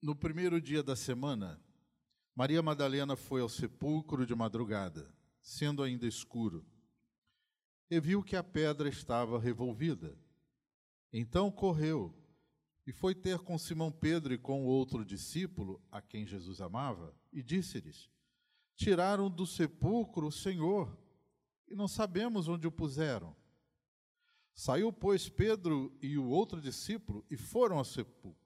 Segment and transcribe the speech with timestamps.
[0.00, 1.60] No primeiro dia da semana,
[2.34, 6.66] Maria Madalena foi ao sepulcro de madrugada, sendo ainda escuro,
[7.90, 10.18] e viu que a pedra estava revolvida.
[11.12, 12.14] Então correu
[12.86, 17.16] e foi ter com Simão Pedro e com o outro discípulo, a quem Jesus amava,
[17.32, 18.10] e disse-lhes:
[18.74, 20.96] Tiraram do sepulcro o Senhor,
[21.66, 23.34] e não sabemos onde o puseram.
[24.54, 28.45] Saiu, pois, Pedro e o outro discípulo e foram ao sepulcro.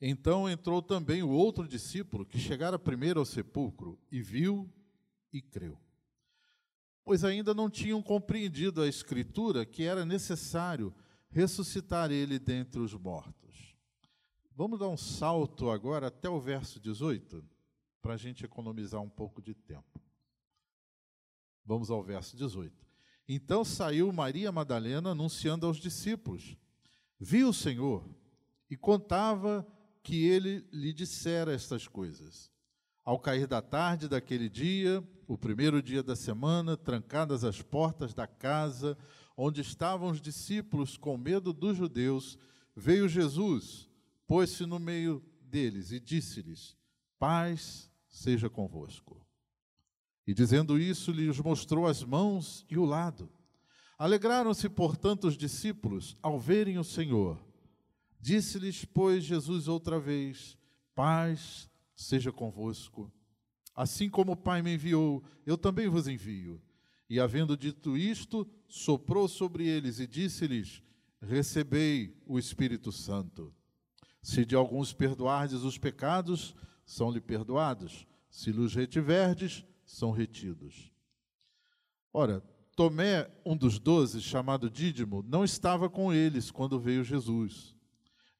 [0.00, 4.72] Então entrou também o outro discípulo, que chegara primeiro ao sepulcro, e viu
[5.32, 5.78] e creu.
[7.04, 10.94] Pois ainda não tinham compreendido a Escritura que era necessário
[11.28, 13.76] ressuscitar ele dentre os mortos.
[14.56, 17.44] Vamos dar um salto agora até o verso 18,
[18.00, 20.00] para a gente economizar um pouco de tempo.
[21.64, 22.86] Vamos ao verso 18.
[23.28, 26.56] Então saiu Maria Madalena anunciando aos discípulos:
[27.18, 28.08] Viu o Senhor
[28.68, 29.66] e contava
[30.02, 32.50] que ele lhe dissera estas coisas.
[33.04, 38.26] Ao cair da tarde daquele dia, o primeiro dia da semana, trancadas as portas da
[38.26, 38.96] casa
[39.36, 42.38] onde estavam os discípulos com medo dos judeus,
[42.76, 43.88] veio Jesus,
[44.26, 46.76] pôs-se no meio deles e disse-lhes:
[47.18, 49.26] Paz seja convosco.
[50.26, 53.30] E dizendo isso, lhes mostrou as mãos e o lado.
[53.98, 57.42] Alegraram-se, portanto, os discípulos ao verem o Senhor.
[58.20, 60.58] Disse-lhes, pois, Jesus outra vez:
[60.94, 63.12] Paz seja convosco.
[63.74, 66.60] Assim como o Pai me enviou, eu também vos envio.
[67.08, 70.82] E havendo dito isto, soprou sobre eles e disse-lhes:
[71.20, 73.54] Recebei o Espírito Santo.
[74.22, 76.54] Se de alguns perdoardes os pecados,
[76.84, 78.06] são-lhe perdoados.
[78.30, 80.92] Se lhes retiverdes, são retidos.
[82.12, 82.40] Ora,
[82.76, 87.76] Tomé, um dos doze, chamado Dídimo, não estava com eles quando veio Jesus.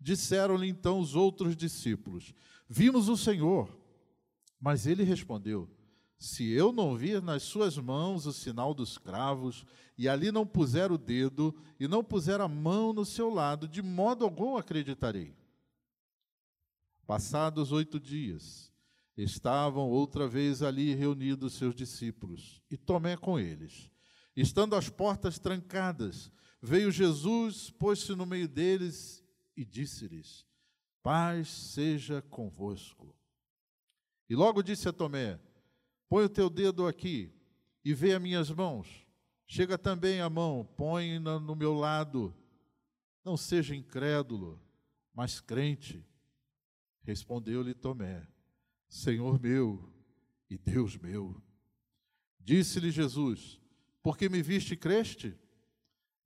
[0.01, 2.33] Disseram-lhe então os outros discípulos:
[2.69, 3.79] Vimos o Senhor.
[4.59, 5.69] Mas ele respondeu:
[6.19, 9.65] Se eu não vir nas suas mãos o sinal dos cravos,
[9.99, 13.83] e ali não puser o dedo, e não puser a mão no seu lado, de
[13.83, 15.37] modo algum acreditarei.
[17.07, 18.73] Passados oito dias,
[19.17, 23.91] estavam outra vez ali reunidos seus discípulos, e Tomé com eles.
[24.37, 26.31] Estando as portas trancadas,
[26.63, 29.21] veio Jesus, pôs-se no meio deles
[29.57, 30.47] e disse-lhes:
[31.03, 33.15] Paz seja convosco.
[34.29, 35.41] E logo disse a Tomé:
[36.09, 37.33] Põe o teu dedo aqui
[37.85, 39.07] e vê as minhas mãos.
[39.47, 42.35] Chega também a mão, põe-na no meu lado.
[43.25, 44.61] Não seja incrédulo,
[45.13, 46.07] mas crente.
[47.03, 48.27] Respondeu-lhe Tomé:
[48.89, 49.93] Senhor meu
[50.49, 51.41] e Deus meu.
[52.39, 53.61] Disse-lhe Jesus:
[54.03, 55.37] Porque me viste e creste?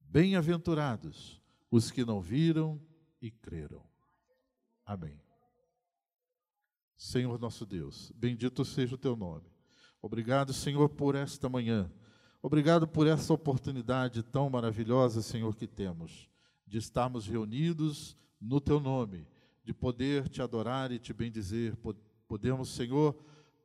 [0.01, 2.81] Bem-aventurados os que não viram
[3.25, 3.83] e creram.
[4.85, 5.19] Amém.
[6.95, 9.51] Senhor nosso Deus, bendito seja o teu nome.
[10.03, 11.91] Obrigado, Senhor, por esta manhã.
[12.43, 16.29] Obrigado por essa oportunidade tão maravilhosa, Senhor, que temos
[16.67, 19.27] de estarmos reunidos no teu nome,
[19.65, 21.75] de poder te adorar e te bendizer,
[22.29, 23.17] Podemos, Senhor,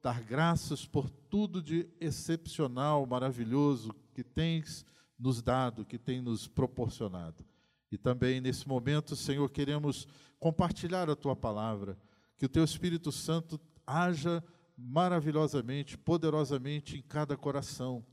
[0.01, 4.85] dar graças por tudo de excepcional, maravilhoso que tens
[5.17, 7.48] nos dado, que tem nos proporcionado.
[7.91, 10.07] E também nesse momento, Senhor, queremos
[10.39, 11.97] compartilhar a tua palavra,
[12.37, 14.43] que o teu Espírito Santo haja
[14.77, 18.05] maravilhosamente, poderosamente em cada coração,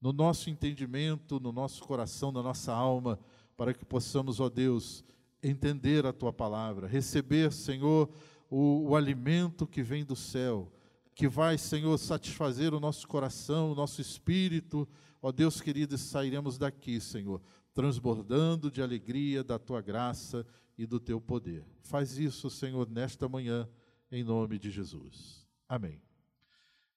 [0.00, 3.18] no nosso entendimento, no nosso coração, na nossa alma,
[3.56, 5.04] para que possamos, ó Deus,
[5.42, 8.08] entender a tua palavra, receber, Senhor,
[8.50, 10.72] o, o alimento que vem do céu,
[11.14, 14.88] que vai, Senhor, satisfazer o nosso coração, o nosso espírito.
[15.20, 17.42] Ó Deus querido, sairemos daqui, Senhor,
[17.78, 20.44] transbordando de alegria da tua graça
[20.76, 21.64] e do teu poder.
[21.84, 23.68] Faz isso, Senhor, nesta manhã,
[24.10, 25.46] em nome de Jesus.
[25.68, 26.02] Amém.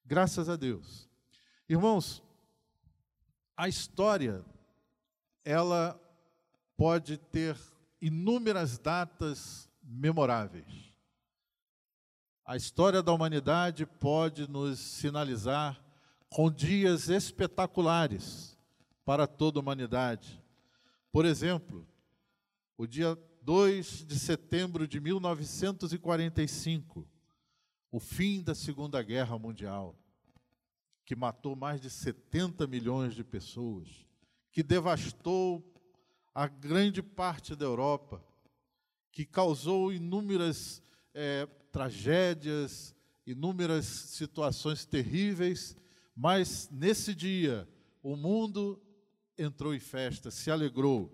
[0.04, 1.08] Graças a Deus.
[1.70, 2.24] Irmãos,
[3.56, 4.44] a história,
[5.46, 6.02] ela
[6.76, 7.56] pode ter
[8.02, 10.96] inúmeras datas memoráveis.
[12.44, 15.80] A história da humanidade pode nos sinalizar
[16.28, 18.58] com dias espetaculares
[19.06, 20.42] para toda a humanidade.
[21.12, 21.86] Por exemplo,
[22.78, 27.06] o dia 2 de setembro de 1945,
[27.92, 29.94] o fim da Segunda Guerra Mundial,
[31.04, 33.90] que matou mais de 70 milhões de pessoas,
[34.54, 35.62] que devastou
[36.34, 38.24] a grande parte da Europa,
[39.12, 40.82] que causou inúmeras
[41.14, 42.96] é, tragédias,
[43.28, 45.76] inúmeras situações terríveis,
[46.16, 47.68] mas nesse dia
[48.02, 48.82] o mundo
[49.42, 51.12] entrou em festa, se alegrou,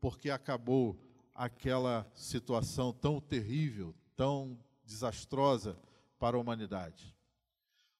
[0.00, 0.98] porque acabou
[1.34, 5.78] aquela situação tão terrível, tão desastrosa
[6.18, 7.14] para a humanidade.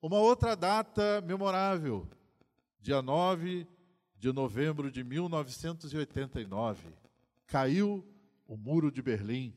[0.02, 2.08] Uma outra data memorável,
[2.80, 3.66] dia 9
[4.18, 6.88] de novembro de 1989,
[7.46, 8.06] caiu
[8.46, 9.54] o Muro de Berlim.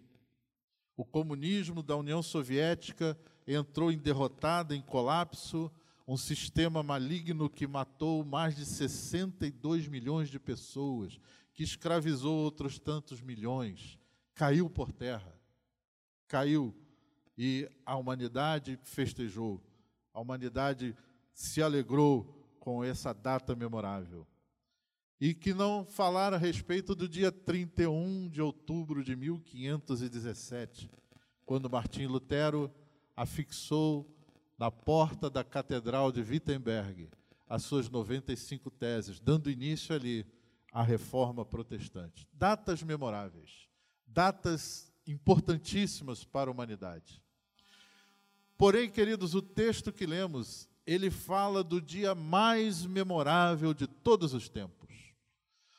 [0.95, 3.17] O comunismo da União Soviética
[3.47, 5.71] entrou em derrotada, em colapso,
[6.07, 11.19] um sistema maligno que matou mais de 62 milhões de pessoas,
[11.53, 13.97] que escravizou outros tantos milhões,
[14.33, 15.39] caiu por terra.
[16.27, 16.75] Caiu
[17.37, 19.61] e a humanidade festejou.
[20.13, 20.95] A humanidade
[21.33, 24.27] se alegrou com essa data memorável.
[25.19, 30.91] E que não falar a respeito do dia 31 de outubro de 1517,
[31.45, 32.69] quando Martim Lutero
[33.15, 34.12] afixou
[34.63, 37.09] na porta da Catedral de Wittenberg
[37.49, 40.25] as suas 95 teses, dando início ali
[40.71, 42.25] à reforma protestante.
[42.31, 43.67] Datas memoráveis,
[44.07, 47.21] datas importantíssimas para a humanidade.
[48.57, 54.47] Porém, queridos, o texto que lemos, ele fala do dia mais memorável de todos os
[54.47, 55.13] tempos,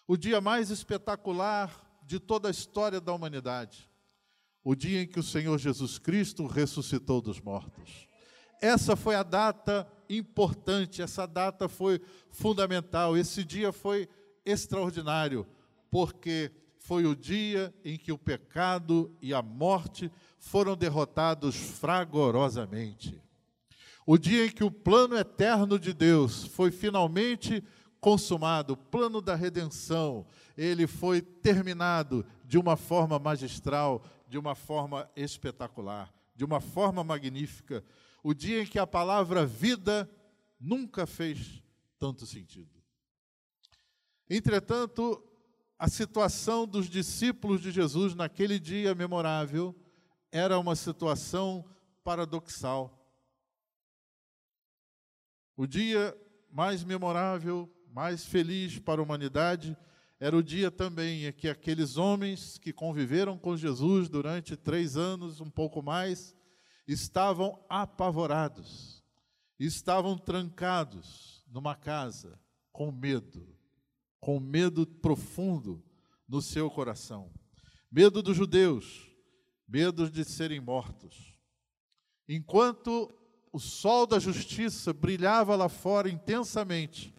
[0.06, 3.88] o dia mais espetacular de toda a história da humanidade,
[4.62, 8.12] o dia em que o Senhor Jesus Cristo ressuscitou dos mortos.
[8.60, 14.08] Essa foi a data importante, essa data foi fundamental, esse dia foi
[14.44, 15.46] extraordinário,
[15.90, 23.22] porque foi o dia em que o pecado e a morte foram derrotados fragorosamente.
[24.06, 27.64] O dia em que o plano eterno de Deus foi finalmente
[28.00, 30.26] consumado, o plano da redenção,
[30.58, 37.82] ele foi terminado de uma forma magistral, de uma forma espetacular, de uma forma magnífica.
[38.24, 40.10] O dia em que a palavra vida
[40.58, 41.62] nunca fez
[41.98, 42.82] tanto sentido.
[44.30, 45.22] Entretanto,
[45.78, 49.76] a situação dos discípulos de Jesus naquele dia memorável
[50.32, 51.68] era uma situação
[52.02, 52.98] paradoxal.
[55.54, 56.18] O dia
[56.50, 59.76] mais memorável, mais feliz para a humanidade,
[60.18, 65.42] era o dia também em que aqueles homens que conviveram com Jesus durante três anos,
[65.42, 66.34] um pouco mais,
[66.86, 69.02] estavam apavorados,
[69.58, 72.38] estavam trancados numa casa,
[72.72, 73.54] com medo
[74.24, 75.84] com medo profundo
[76.26, 77.30] no seu coração.
[77.92, 79.06] Medo dos judeus,
[79.68, 81.38] medo de serem mortos.
[82.26, 83.14] Enquanto
[83.52, 87.14] o sol da justiça brilhava lá fora intensamente,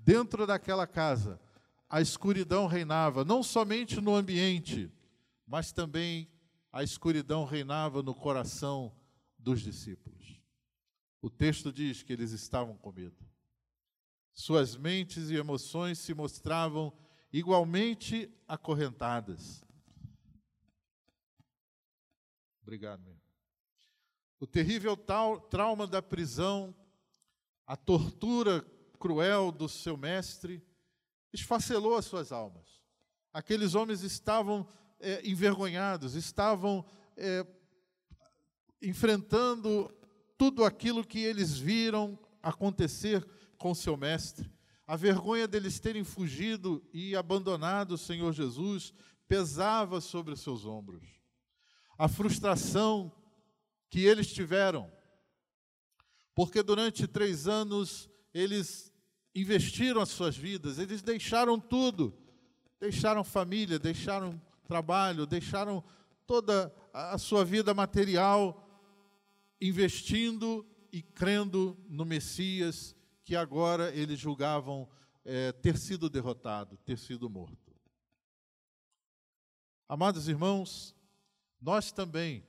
[0.00, 1.40] dentro daquela casa,
[1.88, 4.90] a escuridão reinava, não somente no ambiente,
[5.46, 6.28] mas também
[6.72, 8.92] a escuridão reinava no coração
[9.42, 10.40] dos discípulos.
[11.20, 13.16] O texto diz que eles estavam com medo.
[14.32, 16.92] Suas mentes e emoções se mostravam
[17.32, 19.64] igualmente acorrentadas.
[22.62, 23.20] Obrigado, meu.
[24.38, 26.74] O terrível trauma da prisão,
[27.66, 28.62] a tortura
[28.98, 30.62] cruel do seu mestre,
[31.32, 32.80] esfacelou as suas almas.
[33.32, 34.66] Aqueles homens estavam
[34.98, 36.84] é, envergonhados, estavam
[37.16, 37.46] é,
[38.82, 39.92] enfrentando
[40.38, 43.26] tudo aquilo que eles viram acontecer
[43.58, 44.50] com seu mestre.
[44.86, 48.92] A vergonha deles terem fugido e abandonado o Senhor Jesus
[49.28, 51.06] pesava sobre seus ombros.
[51.96, 53.12] A frustração
[53.88, 54.90] que eles tiveram,
[56.34, 58.92] porque durante três anos eles
[59.34, 62.16] investiram as suas vidas, eles deixaram tudo,
[62.80, 65.84] deixaram família, deixaram trabalho, deixaram
[66.26, 68.59] toda a sua vida material,
[69.60, 74.88] investindo e crendo no Messias que agora eles julgavam
[75.24, 77.74] é, ter sido derrotado, ter sido morto.
[79.88, 80.94] Amados irmãos,
[81.60, 82.44] nós também,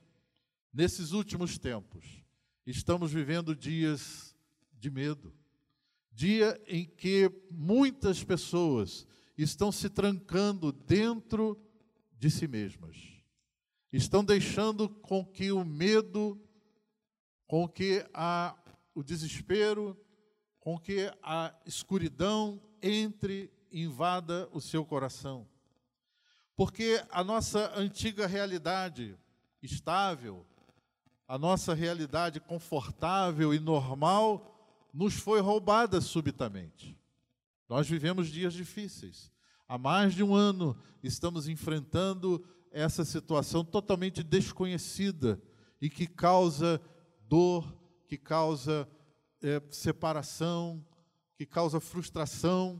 [0.72, 2.24] nesses últimos tempos,
[2.66, 4.34] estamos vivendo dias
[4.78, 5.34] de medo,
[6.12, 11.60] dia em que muitas pessoas estão se trancando dentro
[12.18, 12.96] de si mesmas,
[13.92, 16.40] estão deixando com que o medo,
[17.52, 18.56] com que a,
[18.94, 19.94] o desespero,
[20.58, 25.46] com que a escuridão entre e invada o seu coração.
[26.56, 29.18] Porque a nossa antiga realidade
[29.62, 30.46] estável,
[31.28, 36.98] a nossa realidade confortável e normal nos foi roubada subitamente.
[37.68, 39.30] Nós vivemos dias difíceis.
[39.68, 45.38] Há mais de um ano estamos enfrentando essa situação totalmente desconhecida
[45.82, 46.80] e que causa
[47.32, 47.74] dor,
[48.06, 48.86] que causa
[49.40, 50.84] é, separação,
[51.34, 52.78] que causa frustração.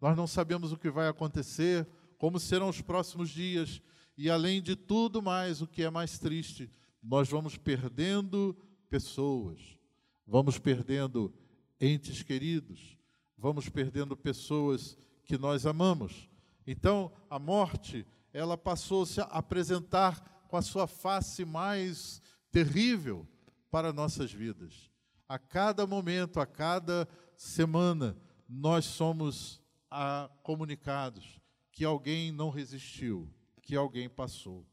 [0.00, 1.86] Nós não sabemos o que vai acontecer,
[2.18, 3.80] como serão os próximos dias,
[4.18, 6.68] e além de tudo mais, o que é mais triste,
[7.00, 8.56] nós vamos perdendo
[8.90, 9.78] pessoas,
[10.26, 11.32] vamos perdendo
[11.80, 12.98] entes queridos,
[13.38, 16.28] vamos perdendo pessoas que nós amamos.
[16.66, 23.28] Então, a morte, ela passou -se a apresentar com a sua face mais terrível
[23.76, 24.90] para nossas vidas.
[25.28, 27.06] A cada momento, a cada
[27.36, 28.16] semana,
[28.48, 31.38] nós somos a, comunicados
[31.70, 33.30] que alguém não resistiu,
[33.60, 34.66] que alguém passou.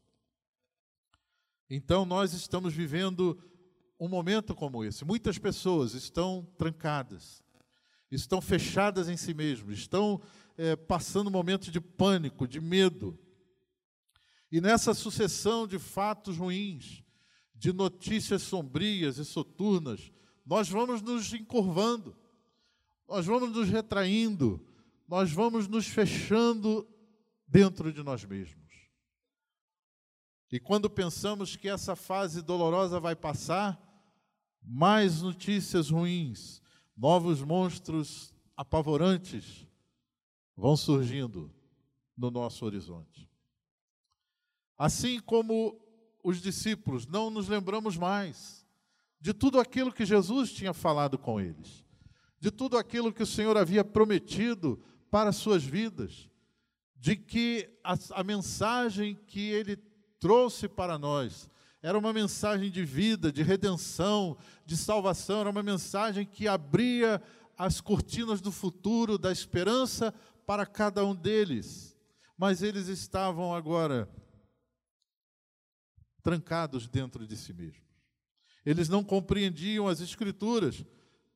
[1.68, 3.38] Então, nós estamos vivendo
[4.00, 5.04] um momento como esse.
[5.04, 7.44] Muitas pessoas estão trancadas,
[8.10, 10.18] estão fechadas em si mesmas, estão
[10.56, 13.18] é, passando momentos de pânico, de medo.
[14.50, 17.04] E nessa sucessão de fatos ruins,
[17.54, 20.12] de notícias sombrias e soturnas,
[20.44, 22.16] nós vamos nos encurvando,
[23.08, 24.60] nós vamos nos retraindo,
[25.08, 26.86] nós vamos nos fechando
[27.46, 28.64] dentro de nós mesmos.
[30.50, 33.80] E quando pensamos que essa fase dolorosa vai passar,
[34.62, 36.62] mais notícias ruins,
[36.96, 39.66] novos monstros apavorantes
[40.56, 41.52] vão surgindo
[42.16, 43.28] no nosso horizonte.
[44.78, 45.83] Assim como
[46.24, 48.64] os discípulos, não nos lembramos mais
[49.20, 51.84] de tudo aquilo que Jesus tinha falado com eles,
[52.40, 56.28] de tudo aquilo que o Senhor havia prometido para as suas vidas,
[56.96, 59.76] de que a, a mensagem que ele
[60.18, 61.48] trouxe para nós
[61.82, 67.20] era uma mensagem de vida, de redenção, de salvação, era uma mensagem que abria
[67.58, 70.12] as cortinas do futuro, da esperança
[70.46, 71.94] para cada um deles.
[72.36, 74.08] Mas eles estavam agora
[76.24, 77.84] trancados dentro de si mesmos.
[78.64, 80.82] Eles não compreendiam as Escrituras.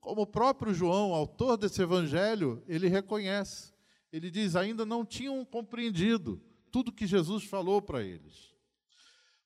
[0.01, 3.75] Como o próprio João, autor desse evangelho, ele reconhece.
[4.11, 6.43] Ele diz: ainda não tinham compreendido
[6.73, 8.55] tudo que Jesus falou para eles.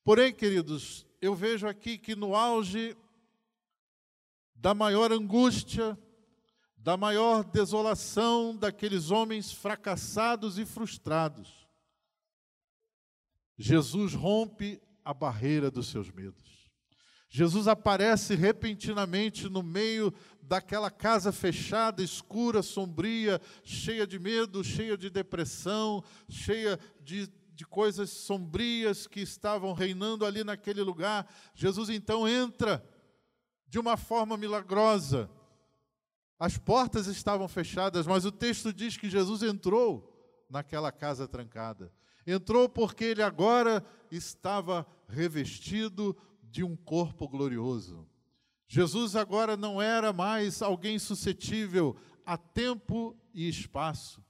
[0.05, 2.97] Porém, queridos, eu vejo aqui que no auge
[4.55, 5.99] da maior angústia,
[6.77, 11.67] da maior desolação daqueles homens fracassados e frustrados.
[13.59, 16.71] Jesus rompe a barreira dos seus medos.
[17.29, 25.09] Jesus aparece repentinamente no meio daquela casa fechada, escura, sombria, cheia de medo, cheia de
[25.09, 31.27] depressão, cheia de, de coisas sombrias que estavam reinando ali naquele lugar.
[31.55, 32.85] Jesus então entra
[33.67, 35.31] de uma forma milagrosa
[36.43, 41.93] as portas estavam fechadas, mas o texto diz que Jesus entrou naquela casa trancada.
[42.27, 48.07] Entrou porque ele agora estava revestido de um corpo glorioso.
[48.69, 54.25] Jesus agora não era mais alguém suscetível a tempo e espaço.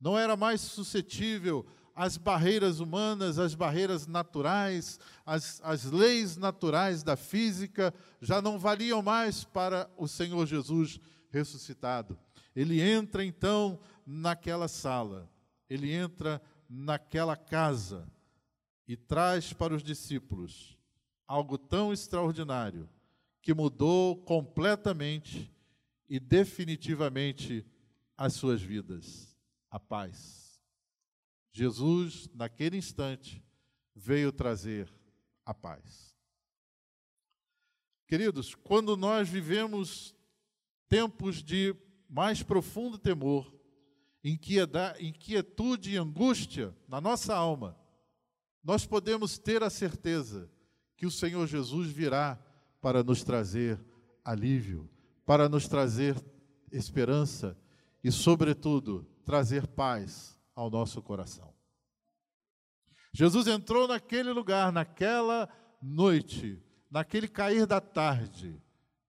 [0.00, 7.94] Não era mais suscetível às barreiras humanas, às barreiras naturais, às, leis naturais da física,
[8.20, 10.98] já não valiam mais para o Senhor Jesus
[11.30, 12.18] ressuscitado.
[12.54, 15.30] Ele entra então naquela sala,
[15.70, 18.10] ele entra naquela casa
[18.86, 20.78] e traz para os discípulos
[21.26, 22.88] algo tão extraordinário
[23.40, 25.52] que mudou completamente
[26.08, 27.66] e definitivamente
[28.16, 29.36] as suas vidas.
[29.70, 30.60] A paz.
[31.50, 33.42] Jesus, naquele instante,
[33.94, 34.92] veio trazer
[35.44, 36.14] a paz.
[38.06, 40.14] Queridos, quando nós vivemos
[40.88, 41.74] tempos de
[42.08, 43.52] mais profundo temor,
[44.24, 47.76] inquietude e angústia na nossa alma,
[48.62, 50.50] nós podemos ter a certeza
[50.96, 52.38] que o Senhor Jesus virá
[52.80, 53.78] para nos trazer
[54.24, 54.88] alívio,
[55.26, 56.16] para nos trazer
[56.72, 57.58] esperança
[58.02, 61.52] e, sobretudo, trazer paz ao nosso coração.
[63.12, 65.48] Jesus entrou naquele lugar, naquela
[65.80, 68.60] noite, naquele cair da tarde,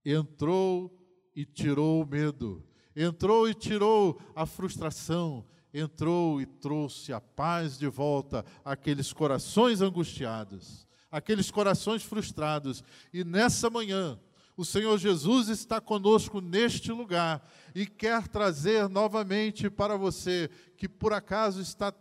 [0.03, 0.95] entrou
[1.35, 2.63] e tirou o medo,
[2.95, 10.87] entrou e tirou a frustração, entrou e trouxe a paz de volta àqueles corações angustiados,
[11.11, 12.83] aqueles corações frustrados.
[13.13, 14.17] E nessa manhã,
[14.55, 21.11] o Senhor Jesus está conosco neste lugar e quer trazer novamente para você que por
[21.11, 21.93] acaso está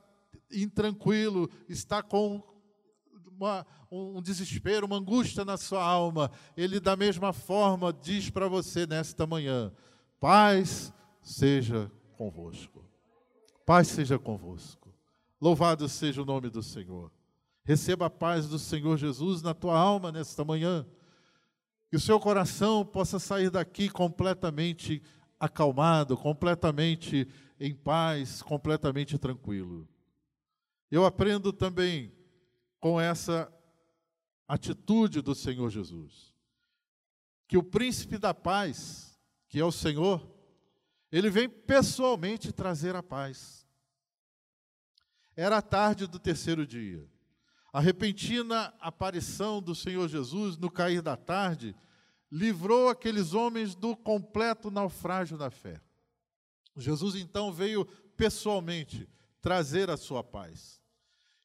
[0.52, 2.40] intranquilo, está com
[3.36, 8.86] uma, um desespero, uma angústia na sua alma, Ele da mesma forma diz para você
[8.86, 9.72] nesta manhã:
[10.20, 10.92] paz
[11.22, 12.84] seja convosco.
[13.66, 14.94] Paz seja convosco.
[15.40, 17.10] Louvado seja o nome do Senhor.
[17.64, 20.86] Receba a paz do Senhor Jesus na tua alma nesta manhã.
[21.90, 25.02] Que o seu coração possa sair daqui completamente
[25.38, 27.28] acalmado, completamente
[27.58, 29.88] em paz, completamente tranquilo.
[30.90, 32.12] Eu aprendo também
[32.80, 33.50] com essa
[34.46, 36.32] atitude do Senhor Jesus,
[37.48, 39.13] que o príncipe da paz,
[39.54, 40.20] que é o Senhor,
[41.12, 43.64] ele vem pessoalmente trazer a paz.
[45.36, 47.08] Era a tarde do terceiro dia.
[47.72, 51.72] A repentina aparição do Senhor Jesus no cair da tarde
[52.32, 55.80] livrou aqueles homens do completo naufrágio da fé.
[56.76, 57.84] Jesus então veio
[58.16, 59.08] pessoalmente
[59.40, 60.82] trazer a sua paz.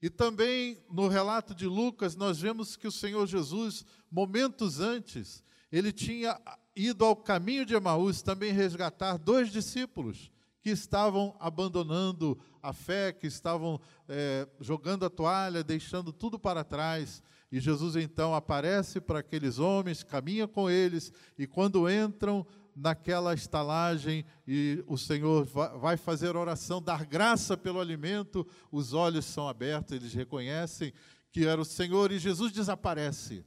[0.02, 5.92] E também no relato de Lucas, nós vemos que o Senhor Jesus, momentos antes, ele
[5.92, 6.42] tinha
[6.88, 10.32] ido ao caminho de Emaús também resgatar dois discípulos
[10.62, 17.22] que estavam abandonando a fé, que estavam é, jogando a toalha, deixando tudo para trás.
[17.52, 22.46] E Jesus então aparece para aqueles homens, caminha com eles, e quando entram
[22.76, 29.50] naquela estalagem e o Senhor vai fazer oração, dar graça pelo alimento, os olhos são
[29.50, 30.94] abertos, eles reconhecem
[31.32, 33.46] que era o Senhor e Jesus desaparece,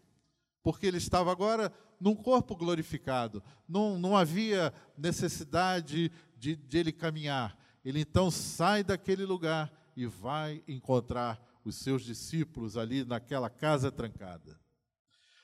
[0.62, 7.56] porque ele estava agora num corpo glorificado, não, não havia necessidade de, de ele caminhar.
[7.84, 14.58] Ele então sai daquele lugar e vai encontrar os seus discípulos ali naquela casa trancada.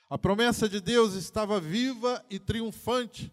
[0.09, 3.31] A promessa de Deus estava viva e triunfante,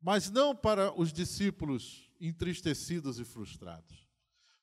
[0.00, 4.06] mas não para os discípulos entristecidos e frustrados.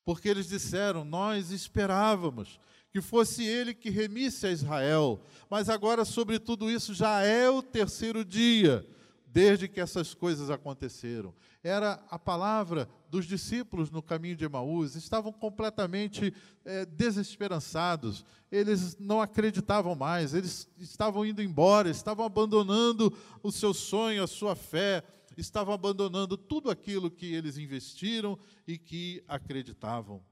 [0.06, 2.58] Porque eles disseram: Nós esperávamos
[2.90, 7.62] que fosse ele que remisse a Israel, mas agora, sobre tudo isso, já é o
[7.62, 8.86] terceiro dia
[9.30, 11.34] desde que essas coisas aconteceram.
[11.62, 16.32] Era a palavra dos discípulos no caminho de Emaús, estavam completamente
[16.64, 24.22] é, desesperançados, eles não acreditavam mais, eles estavam indo embora, estavam abandonando o seu sonho,
[24.22, 25.02] a sua fé,
[25.36, 30.22] estavam abandonando tudo aquilo que eles investiram e que acreditavam.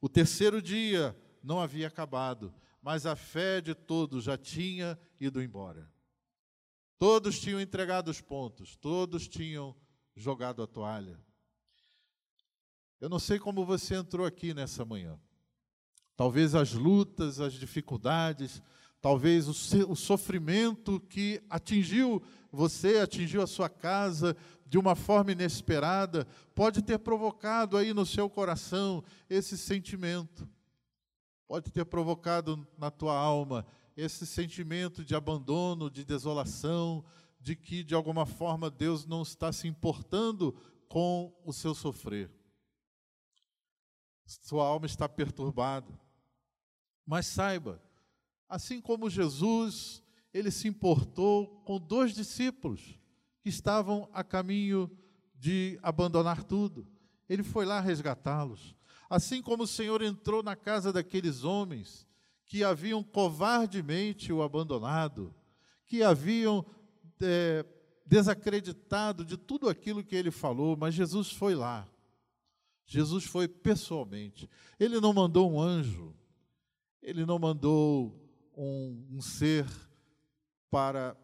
[0.00, 1.14] O terceiro dia
[1.46, 5.88] não havia acabado, mas a fé de todos já tinha ido embora.
[6.98, 9.74] Todos tinham entregado os pontos, todos tinham
[10.16, 11.16] jogado a toalha.
[13.00, 15.16] Eu não sei como você entrou aqui nessa manhã.
[16.16, 18.60] Talvez as lutas, as dificuldades,
[19.00, 26.82] talvez o, sofrimento que atingiu você, atingiu a sua casa de uma forma inesperada, pode
[26.82, 30.48] ter provocado aí no seu coração esse sentimento.
[31.46, 37.04] Pode ter provocado na tua alma esse sentimento de abandono, de desolação,
[37.40, 40.52] de que de alguma forma Deus não está se importando
[40.88, 42.30] com o seu sofrer.
[44.26, 45.98] Sua alma está perturbada.
[47.06, 47.80] Mas saiba,
[48.48, 50.02] assim como Jesus,
[50.34, 52.98] ele se importou com dois discípulos
[53.40, 54.90] que estavam a caminho
[55.34, 56.86] de abandonar tudo.
[57.28, 58.75] Ele foi lá resgatá-los.
[59.08, 62.06] Assim como o Senhor entrou na casa daqueles homens
[62.44, 65.34] que haviam covardemente o abandonado,
[65.84, 66.64] que haviam
[67.20, 67.64] é,
[68.04, 71.88] desacreditado de tudo aquilo que ele falou, mas Jesus foi lá.
[72.86, 74.48] Jesus foi pessoalmente.
[74.78, 76.14] Ele não mandou um anjo,
[77.02, 78.16] ele não mandou
[78.56, 79.66] um, um ser
[80.70, 81.16] para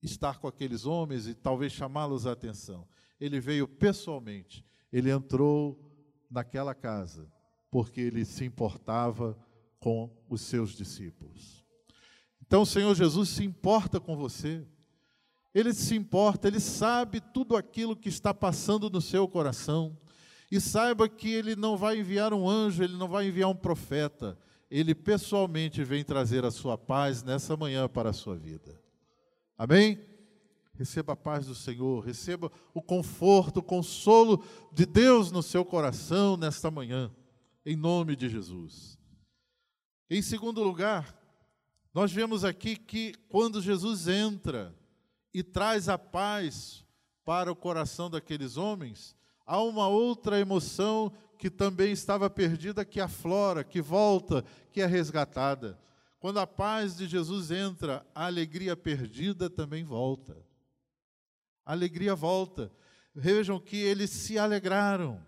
[0.00, 2.86] estar com aqueles homens e talvez chamá-los a atenção.
[3.20, 5.89] Ele veio pessoalmente, ele entrou
[6.30, 7.28] naquela casa
[7.70, 9.38] porque ele se importava
[9.78, 11.64] com os seus discípulos.
[12.42, 14.66] Então o Senhor Jesus se importa com você.
[15.54, 19.96] Ele se importa, ele sabe tudo aquilo que está passando no seu coração.
[20.50, 24.36] E saiba que ele não vai enviar um anjo, ele não vai enviar um profeta.
[24.68, 28.80] Ele pessoalmente vem trazer a sua paz nessa manhã para a sua vida.
[29.56, 30.09] Amém?
[30.80, 36.38] Receba a paz do Senhor, receba o conforto, o consolo de Deus no seu coração
[36.38, 37.14] nesta manhã
[37.66, 38.98] em nome de Jesus.
[40.08, 41.14] Em segundo lugar,
[41.92, 44.74] nós vemos aqui que quando Jesus entra
[45.34, 46.82] e traz a paz
[47.26, 49.14] para o coração daqueles homens,
[49.44, 55.78] há uma outra emoção que também estava perdida, que aflora, que volta, que é resgatada.
[56.18, 60.48] Quando a paz de Jesus entra, a alegria perdida também volta.
[61.70, 62.72] A alegria volta.
[63.14, 65.24] Vejam que eles se alegraram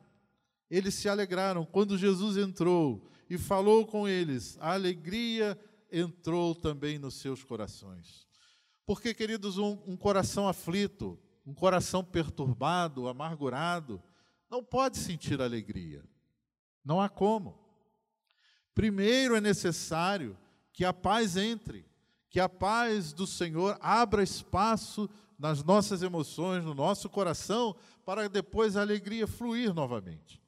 [0.73, 1.67] eles se alegraram.
[1.67, 4.59] Quando Jesus entrou, e falou com eles.
[4.61, 5.59] A alegria
[5.91, 8.27] entrou também nos seus corações.
[8.85, 14.03] Porque, queridos, um, um coração aflito, um coração perturbado, amargurado,
[14.51, 16.03] não pode sentir alegria.
[16.85, 17.59] Não há como.
[18.75, 20.37] Primeiro é necessário
[20.71, 21.87] que a paz entre,
[22.29, 25.09] que a paz do Senhor abra espaço
[25.43, 27.75] nas nossas emoções, no nosso coração,
[28.05, 30.41] para depois a alegria fluir novamente.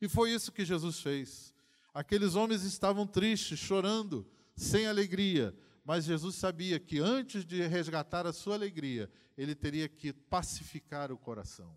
[0.00, 1.52] E foi isso que Jesus fez.
[1.92, 5.52] Aqueles homens estavam tristes, chorando, sem alegria,
[5.84, 11.18] mas Jesus sabia que antes de resgatar a sua alegria, ele teria que pacificar o
[11.18, 11.76] coração,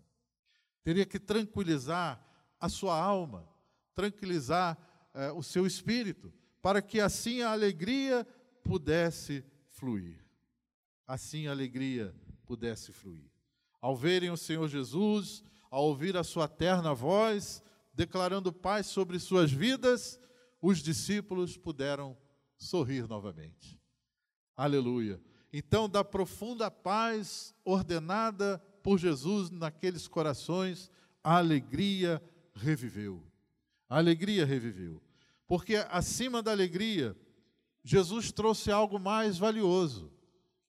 [0.84, 2.24] teria que tranquilizar
[2.60, 3.48] a sua alma,
[3.96, 4.78] tranquilizar
[5.12, 6.32] eh, o seu espírito,
[6.62, 8.24] para que assim a alegria
[8.62, 10.21] pudesse fluir.
[11.12, 12.14] Assim a alegria
[12.46, 13.30] pudesse fluir.
[13.82, 19.52] Ao verem o Senhor Jesus, ao ouvir a sua terna voz, declarando paz sobre suas
[19.52, 20.18] vidas,
[20.58, 22.16] os discípulos puderam
[22.56, 23.78] sorrir novamente.
[24.56, 25.20] Aleluia.
[25.52, 30.90] Então, da profunda paz ordenada por Jesus naqueles corações,
[31.22, 32.22] a alegria
[32.54, 33.22] reviveu.
[33.86, 35.02] A alegria reviveu.
[35.46, 37.14] Porque acima da alegria,
[37.84, 40.10] Jesus trouxe algo mais valioso,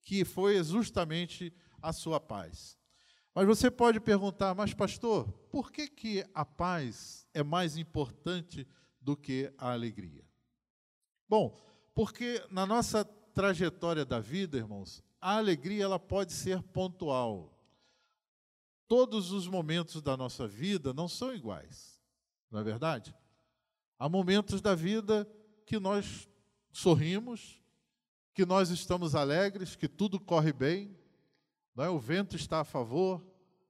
[0.04, 2.78] que foi justamente a sua paz.
[3.34, 8.68] Mas você pode perguntar, mas pastor, por que, que a paz é mais importante
[9.02, 10.24] do que a alegria?
[11.28, 11.58] Bom,
[11.96, 17.58] porque na nossa trajetória da vida, irmãos, a alegria ela pode ser pontual.
[18.88, 22.00] Todos os momentos da nossa vida não são iguais,
[22.52, 23.16] não é verdade?
[23.98, 25.28] Há momentos da vida
[25.66, 26.30] que nós
[26.72, 27.63] sorrimos,
[28.34, 30.98] que nós estamos alegres, que tudo corre bem,
[31.76, 31.90] não é?
[31.90, 33.24] o vento está a favor,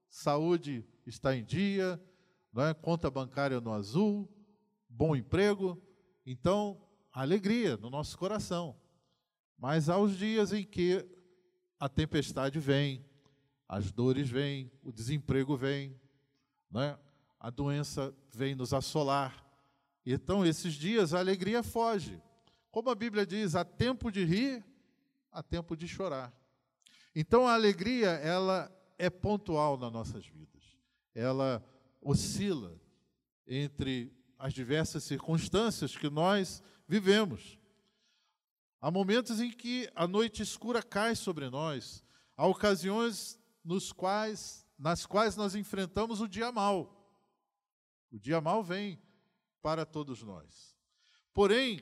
[0.09, 2.01] saúde está em dia,
[2.51, 2.73] não é?
[2.73, 4.29] conta bancária no azul,
[4.87, 5.81] bom emprego.
[6.25, 8.75] Então, alegria no nosso coração.
[9.57, 11.05] Mas há os dias em que
[11.79, 13.05] a tempestade vem,
[13.67, 15.99] as dores vêm, o desemprego vem,
[16.75, 16.97] é?
[17.39, 19.43] a doença vem nos assolar.
[20.05, 22.21] Então, esses dias a alegria foge.
[22.73, 24.65] Como a Bíblia diz, há tempo de rir,
[25.31, 26.33] há tempo de chorar.
[27.13, 30.63] Então a alegria, ela é pontual nas nossas vidas.
[31.13, 31.63] Ela
[32.01, 32.81] oscila
[33.45, 37.59] entre as diversas circunstâncias que nós vivemos.
[38.81, 42.03] Há momentos em que a noite escura cai sobre nós,
[42.35, 47.07] há ocasiões nos quais, nas quais nós enfrentamos o dia mal.
[48.11, 48.99] O dia mal vem
[49.61, 50.75] para todos nós.
[51.35, 51.79] Porém,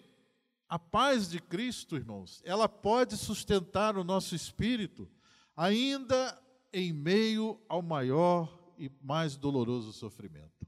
[0.72, 5.06] a paz de Cristo, irmãos, ela pode sustentar o nosso espírito
[5.54, 10.66] ainda em meio ao maior e mais doloroso sofrimento.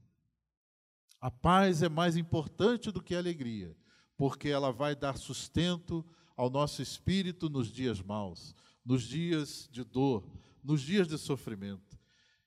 [1.18, 3.74] A paz é mais importante do que a alegria,
[4.14, 6.04] porque ela vai dar sustento
[6.36, 10.22] ao nosso espírito nos dias maus, nos dias de dor,
[10.62, 11.98] nos dias de sofrimento.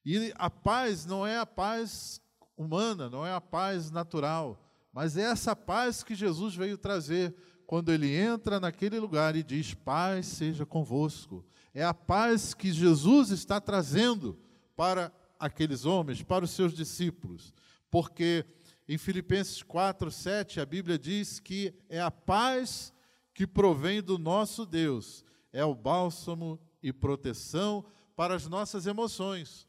[0.06, 2.22] E a paz não é a paz
[2.56, 4.66] humana, não é a paz natural,
[4.97, 7.36] mas é essa paz que Jesus veio trazer
[7.67, 11.45] quando ele entra naquele lugar e diz: Paz seja convosco.
[11.71, 14.39] É a paz que Jesus está trazendo
[14.75, 17.53] para aqueles homens, para os seus discípulos.
[17.91, 18.43] Porque
[18.89, 22.91] em Filipenses 4, 7, a Bíblia diz que é a paz
[23.36, 29.67] que provém do nosso Deus, é o bálsamo e proteção para as nossas emoções.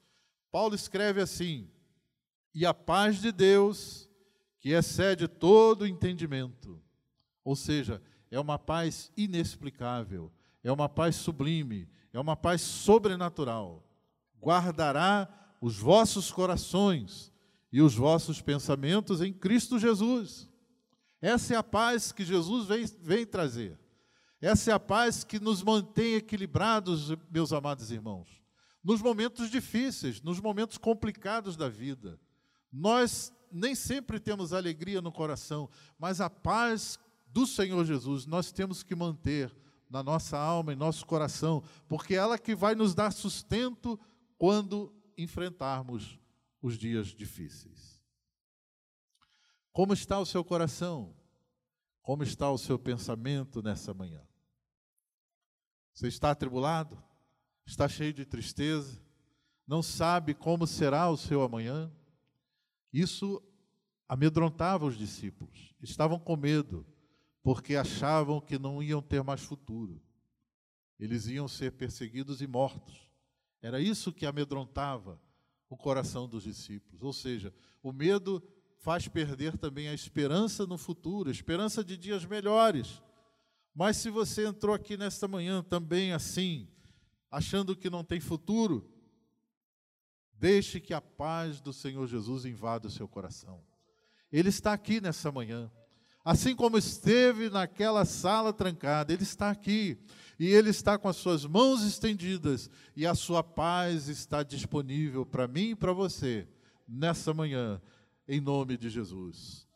[0.51, 1.71] Paulo escreve assim:
[2.55, 4.08] E a paz de Deus,
[4.61, 6.81] que excede todo entendimento,
[7.45, 13.85] ou seja, é uma paz inexplicável, é uma paz sublime, é uma paz sobrenatural.
[14.41, 15.29] Guardará
[15.61, 17.33] os vossos corações
[17.73, 20.49] e os vossos pensamentos em Cristo Jesus.
[21.21, 23.79] Essa é a paz que Jesus vem, vem trazer.
[24.41, 28.29] Essa é a paz que nos mantém equilibrados, meus amados irmãos,
[28.85, 32.21] nos momentos difíceis, nos momentos complicados da vida.
[32.73, 38.83] Nós nem sempre temos alegria no coração, mas a paz do Senhor Jesus nós temos
[38.83, 39.55] que manter
[39.89, 43.99] na nossa alma, em nosso coração, porque é ela que vai nos dar sustento
[44.37, 46.19] quando enfrentarmos
[46.61, 48.03] os dias difíceis.
[49.73, 51.15] Como está o seu coração?
[52.03, 54.23] Como está o seu pensamento nessa manhã?
[55.93, 57.03] Você está atribulado?
[57.67, 59.01] Está cheio de tristeza?
[59.67, 61.93] Não sabe como será o seu amanhã?
[62.93, 63.43] Isso
[64.09, 66.87] amedrontava os discípulos, estavam com medo
[67.43, 70.01] porque achavam que não iam ter mais futuro.
[70.99, 73.09] Eles iam ser perseguidos e mortos.
[73.63, 75.21] Era isso que amedrontava
[75.69, 77.03] o coração dos discípulos.
[77.03, 78.43] Ou seja, o medo
[78.79, 83.03] faz perder também a esperança no futuro, a esperança de dias melhores.
[83.75, 86.69] Mas se você entrou aqui nesta manhã também assim,
[87.31, 88.91] achando que não tem futuro,
[90.39, 93.63] deixe que a paz do Senhor Jesus invada o seu coração.
[94.31, 95.71] Ele está aqui nessa manhã.
[96.25, 99.99] Assim como esteve naquela sala trancada, Ele está aqui.
[100.39, 102.71] E Ele está com as suas mãos estendidas.
[102.95, 106.47] E a sua paz está disponível para mim e para você,
[106.87, 107.81] nessa manhã,
[108.27, 109.67] em nome de Jesus.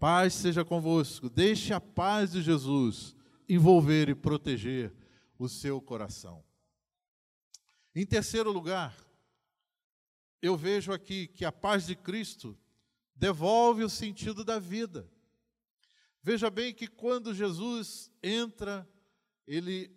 [0.00, 1.28] Paz seja convosco.
[1.28, 3.14] Deixe a paz de Jesus
[3.48, 4.92] envolver e proteger
[5.38, 6.42] o seu coração.
[7.94, 8.96] Em terceiro lugar,
[10.40, 12.58] eu vejo aqui que a paz de Cristo
[13.14, 15.10] devolve o sentido da vida.
[16.22, 18.88] Veja bem que quando Jesus entra,
[19.46, 19.90] ele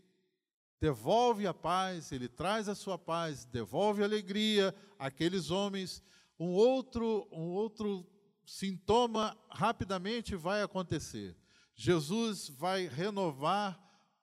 [0.80, 6.02] devolve a paz, ele traz a sua paz, devolve alegria àqueles homens.
[6.40, 8.08] Um outro, um outro
[8.46, 11.38] sintoma rapidamente vai acontecer.
[11.76, 13.80] Jesus vai renovar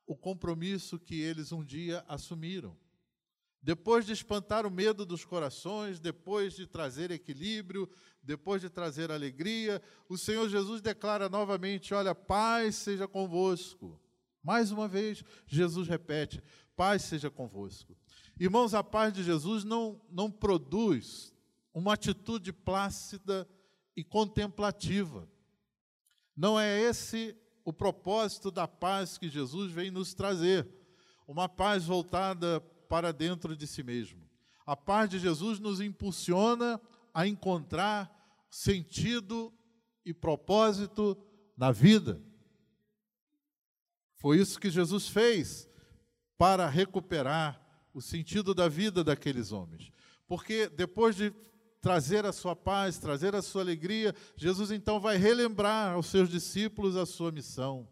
[0.07, 2.77] o compromisso que eles um dia assumiram.
[3.69, 7.87] Depois de espantar o medo dos corações, depois de trazer equilíbrio,
[8.23, 14.01] depois de trazer alegria, o Senhor Jesus declara novamente: Olha, paz seja convosco.
[14.43, 16.43] Mais uma vez, Jesus repete:
[16.75, 17.95] Paz seja convosco.
[18.41, 21.31] Irmãos, a paz de Jesus não, não produz
[21.75, 23.47] uma atitude plácida
[23.95, 25.29] e contemplativa.
[26.35, 30.67] Não é esse o propósito da paz que Jesus vem nos trazer.
[31.27, 34.29] Uma paz voltada para dentro de si mesmo.
[34.67, 36.81] A paz de Jesus nos impulsiona
[37.13, 38.11] a encontrar
[38.51, 39.53] sentido
[40.05, 41.17] e propósito
[41.57, 42.23] na vida.
[44.17, 45.69] Foi isso que Jesus fez
[46.37, 47.61] para recuperar
[47.93, 49.91] o sentido da vida daqueles homens.
[50.27, 51.33] Porque depois de
[51.81, 56.97] trazer a sua paz, trazer a sua alegria, Jesus então vai relembrar aos seus discípulos
[56.97, 57.89] a sua missão.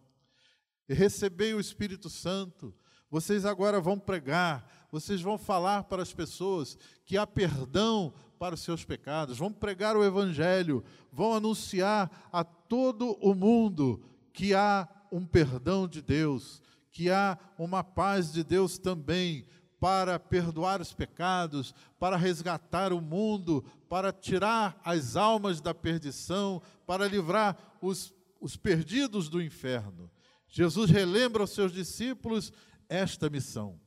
[0.88, 2.74] Recebei o Espírito Santo,
[3.11, 8.62] vocês agora vão pregar, vocês vão falar para as pessoas que há perdão para os
[8.62, 10.82] seus pecados, vão pregar o Evangelho,
[11.12, 17.85] vão anunciar a todo o mundo que há um perdão de Deus, que há uma
[17.85, 19.46] paz de Deus também
[19.78, 27.06] para perdoar os pecados, para resgatar o mundo, para tirar as almas da perdição, para
[27.06, 30.11] livrar os, os perdidos do inferno.
[30.48, 32.50] Jesus relembra aos seus discípulos
[32.88, 33.78] esta missão.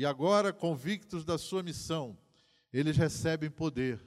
[0.00, 2.16] E agora, convictos da sua missão,
[2.72, 4.00] eles recebem poder,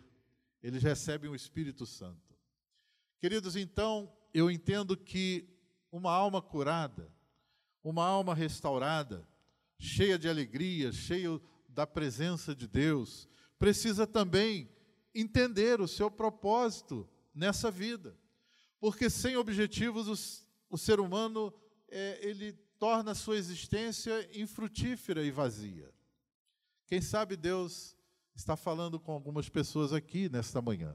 [0.63, 2.35] eles recebem o Espírito Santo.
[3.19, 5.47] Queridos, então, eu entendo que
[5.91, 7.13] uma alma curada,
[7.83, 9.23] uma alma restaurada,
[9.77, 13.29] cheia de alegria, cheia da presença de Deus,
[13.59, 14.67] precisa também
[15.13, 18.17] entender o seu propósito nessa vida.
[18.79, 21.53] Porque sem objetivos o, ser humano
[21.87, 22.53] é, ele
[22.83, 25.89] torna sua existência infrutífera e vazia.
[26.85, 27.95] Quem sabe Deus
[28.35, 30.93] está falando com algumas pessoas aqui nesta manhã.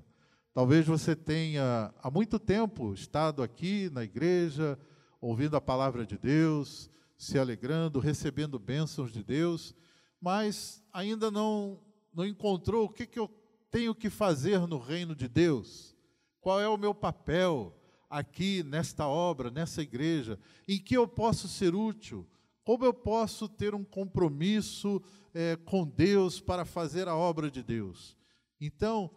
[0.52, 4.78] Talvez você tenha há muito tempo estado aqui na igreja,
[5.18, 9.74] ouvindo a palavra de Deus, se alegrando, recebendo bênçãos de Deus,
[10.20, 11.80] mas ainda não,
[12.12, 13.30] não encontrou o que, que eu
[13.70, 15.96] tenho que fazer no reino de Deus,
[16.38, 17.74] qual é o meu papel,
[18.08, 22.26] aqui nesta obra, nessa igreja, em que eu posso ser útil,
[22.64, 25.02] como eu posso ter um compromisso
[25.34, 28.16] é, com Deus para fazer a obra de Deus.
[28.60, 29.10] Então,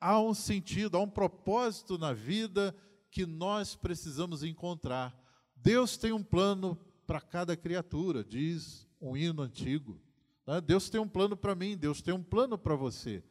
[0.00, 2.74] há um sentido, há um propósito na vida
[3.10, 5.16] que nós precisamos encontrar.
[5.56, 10.00] Deus tem um plano para cada criatura, diz um hino antigo.
[10.46, 10.60] Né?
[10.60, 13.22] Deus tem um plano para mim, Deus tem um plano para você.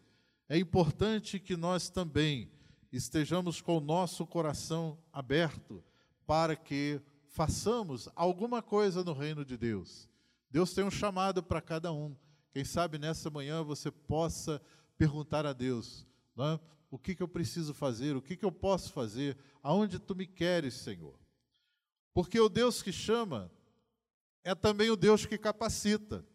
[0.50, 2.52] É importante que nós também
[2.92, 5.84] estejamos com o nosso coração aberto
[6.26, 10.10] para que façamos alguma coisa no reino de Deus.
[10.50, 12.16] Deus tem um chamado para cada um.
[12.52, 14.62] Quem sabe nessa manhã você possa
[14.98, 16.06] perguntar a Deus:
[16.38, 16.60] é?
[16.90, 20.26] o que, que eu preciso fazer, o que, que eu posso fazer, aonde tu me
[20.26, 21.20] queres, Senhor.
[22.14, 23.52] Porque o Deus que chama
[24.44, 26.26] é também o Deus que capacita.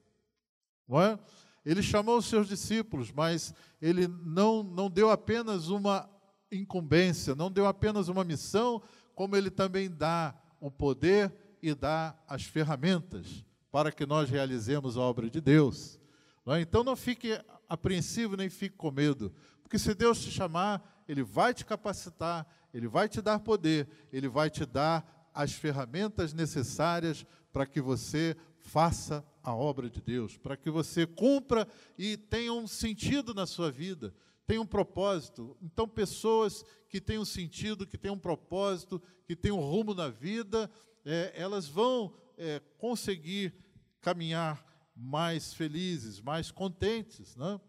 [0.86, 1.18] Não é?
[1.64, 6.08] Ele chamou os seus discípulos, mas ele não, não deu apenas uma
[6.52, 8.82] incumbência, não deu apenas uma missão,
[9.14, 15.00] como ele também dá o poder e dá as ferramentas para que nós realizemos a
[15.00, 15.98] obra de Deus.
[16.44, 16.60] Não é?
[16.60, 21.54] Então não fique apreensivo nem fique com medo, porque se Deus te chamar, Ele vai
[21.54, 27.64] te capacitar, Ele vai te dar poder, Ele vai te dar as ferramentas necessárias para
[27.64, 31.66] que você faça a obra de Deus, para que você cumpra
[31.98, 34.14] e tenha um sentido na sua vida,
[34.46, 35.56] tem um propósito.
[35.62, 40.08] Então, pessoas que têm um sentido, que têm um propósito, que têm um rumo na
[40.08, 40.70] vida,
[41.04, 43.54] é, elas vão é, conseguir
[44.00, 47.36] caminhar mais felizes, mais contentes.
[47.36, 47.60] Né?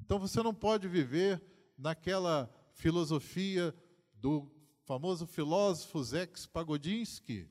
[0.00, 1.42] Então, você não pode viver
[1.76, 3.74] naquela filosofia
[4.14, 4.50] do
[4.84, 7.48] famoso filósofo Zex Pagodinski.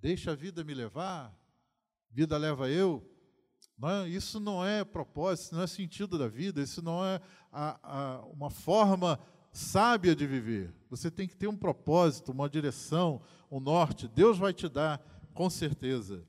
[0.00, 1.36] Deixa a vida me levar,
[2.10, 3.11] vida leva eu.
[3.82, 4.08] É?
[4.08, 8.50] Isso não é propósito, não é sentido da vida, isso não é a, a, uma
[8.50, 9.18] forma
[9.52, 10.72] sábia de viver.
[10.88, 14.08] Você tem que ter um propósito, uma direção, um norte.
[14.08, 15.00] Deus vai te dar,
[15.34, 16.24] com certeza.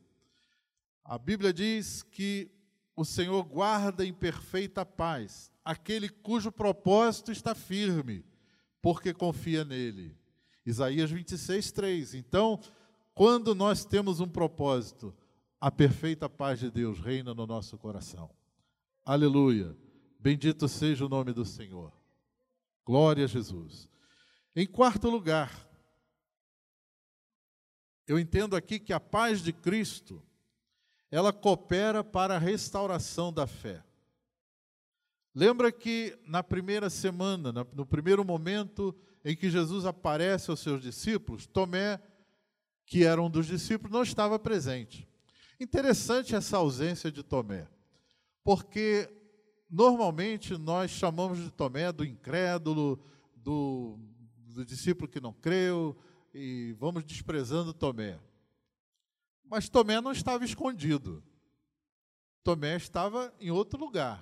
[1.05, 2.49] A Bíblia diz que
[2.95, 8.25] o Senhor guarda em perfeita paz aquele cujo propósito está firme,
[8.81, 10.15] porque confia nele.
[10.65, 12.13] Isaías 26, 3.
[12.15, 12.59] Então,
[13.13, 15.13] quando nós temos um propósito,
[15.63, 18.29] a perfeita paz de Deus reina no nosso coração.
[19.05, 19.73] Aleluia.
[20.19, 21.93] Bendito seja o nome do Senhor.
[22.85, 23.89] Glória a Jesus.
[24.53, 25.65] Em quarto lugar,
[28.05, 30.21] eu entendo aqui que a paz de Cristo,
[31.09, 33.81] ela coopera para a restauração da fé.
[35.33, 41.47] Lembra que na primeira semana, no primeiro momento em que Jesus aparece aos seus discípulos,
[41.47, 42.01] Tomé,
[42.85, 45.07] que era um dos discípulos, não estava presente.
[45.63, 47.65] Interessante essa ausência de Tomé,
[48.43, 49.09] porque
[49.69, 53.01] normalmente nós chamamos de Tomé do incrédulo,
[53.33, 53.97] do,
[54.49, 55.95] do discípulo que não creu,
[56.33, 58.19] e vamos desprezando Tomé.
[59.45, 61.23] Mas Tomé não estava escondido.
[62.43, 64.21] Tomé estava em outro lugar.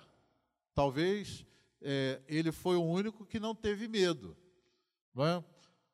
[0.75, 1.43] Talvez
[1.81, 4.37] é, ele foi o único que não teve medo.
[5.11, 5.43] Não é?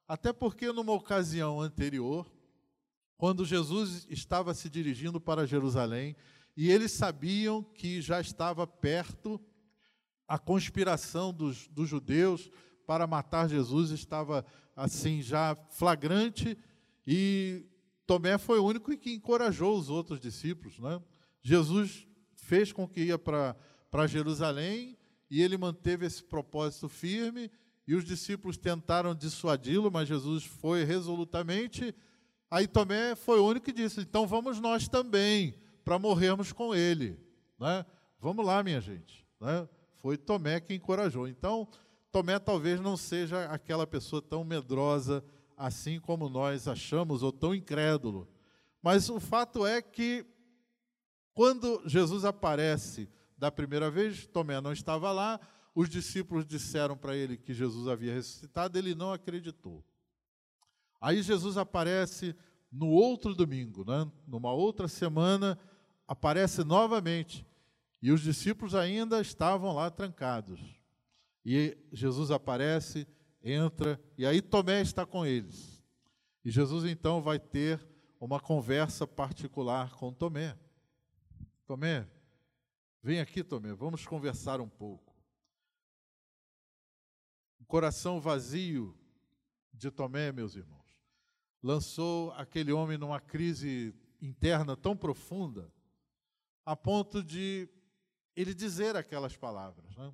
[0.05, 2.29] Até porque numa ocasião anterior,
[3.17, 6.15] quando Jesus estava se dirigindo para Jerusalém
[6.55, 9.41] e eles sabiam que já estava perto
[10.27, 12.49] a conspiração dos, dos judeus
[12.85, 16.57] para matar Jesus, estava assim já flagrante
[17.05, 17.65] e
[18.05, 20.79] Tomé foi o único que encorajou os outros discípulos.
[20.79, 21.01] Né?
[21.41, 24.97] Jesus fez com que ia para Jerusalém
[25.29, 27.51] e ele manteve esse propósito firme
[27.87, 31.95] e os discípulos tentaram dissuadi-lo, mas Jesus foi resolutamente
[32.49, 37.19] Aí Tomé foi o único que disse: então vamos nós também, para morrermos com ele.
[37.59, 37.85] Né?
[38.19, 39.25] Vamos lá, minha gente.
[39.39, 39.67] Né?
[39.95, 41.27] Foi Tomé que encorajou.
[41.27, 41.67] Então,
[42.11, 45.23] Tomé talvez não seja aquela pessoa tão medrosa
[45.57, 48.27] assim como nós achamos, ou tão incrédulo.
[48.81, 50.25] Mas o fato é que,
[51.33, 55.39] quando Jesus aparece da primeira vez, Tomé não estava lá,
[55.73, 59.83] os discípulos disseram para ele que Jesus havia ressuscitado, ele não acreditou.
[60.99, 62.35] Aí Jesus aparece
[62.71, 64.09] no outro domingo, né?
[64.27, 65.57] numa outra semana,
[66.07, 67.45] aparece novamente.
[68.01, 70.59] E os discípulos ainda estavam lá trancados.
[71.45, 73.07] E Jesus aparece,
[73.43, 75.83] entra, e aí Tomé está com eles.
[76.43, 77.85] E Jesus então vai ter
[78.19, 80.57] uma conversa particular com Tomé.
[81.65, 82.07] Tomé,
[83.01, 85.15] vem aqui, Tomé, vamos conversar um pouco.
[87.59, 88.97] O coração vazio
[89.73, 90.76] de Tomé, meus irmãos
[91.61, 95.71] lançou aquele homem numa crise interna tão profunda,
[96.65, 97.69] a ponto de
[98.35, 99.95] ele dizer aquelas palavras.
[99.95, 100.13] Né?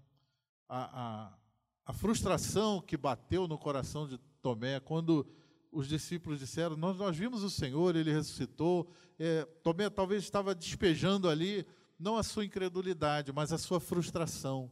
[0.69, 1.37] A, a,
[1.85, 5.27] a, frustração que bateu no coração de Tomé quando
[5.71, 8.89] os discípulos disseram: Nós, nós vimos o Senhor, ele ressuscitou.
[9.19, 11.65] É, Tomé talvez estava despejando ali,
[11.99, 14.71] não a sua incredulidade, mas a sua frustração.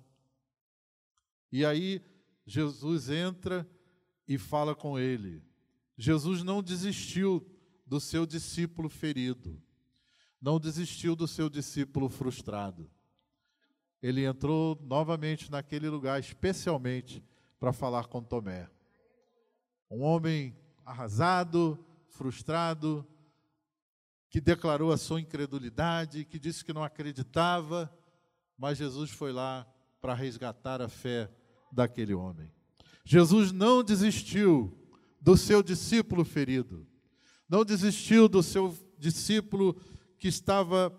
[1.52, 2.02] E aí
[2.46, 3.70] Jesus entra
[4.28, 5.44] e fala com ele.
[6.02, 7.48] Jesus não desistiu
[7.86, 9.62] do seu discípulo ferido,
[10.42, 12.90] não desistiu do seu discípulo frustrado.
[14.02, 17.24] Ele entrou novamente naquele lugar, especialmente
[17.60, 18.68] para falar com Tomé.
[19.92, 21.78] Um homem arrasado,
[22.10, 23.08] frustrado,
[24.28, 27.96] que declarou a sua incredulidade, que disse que não acreditava,
[28.58, 31.30] mas Jesus foi lá para resgatar a fé
[31.72, 32.52] daquele homem.
[33.06, 34.81] Jesus não desistiu
[35.22, 36.88] do seu discípulo ferido,
[37.48, 39.76] não desistiu do seu discípulo
[40.18, 40.92] que estava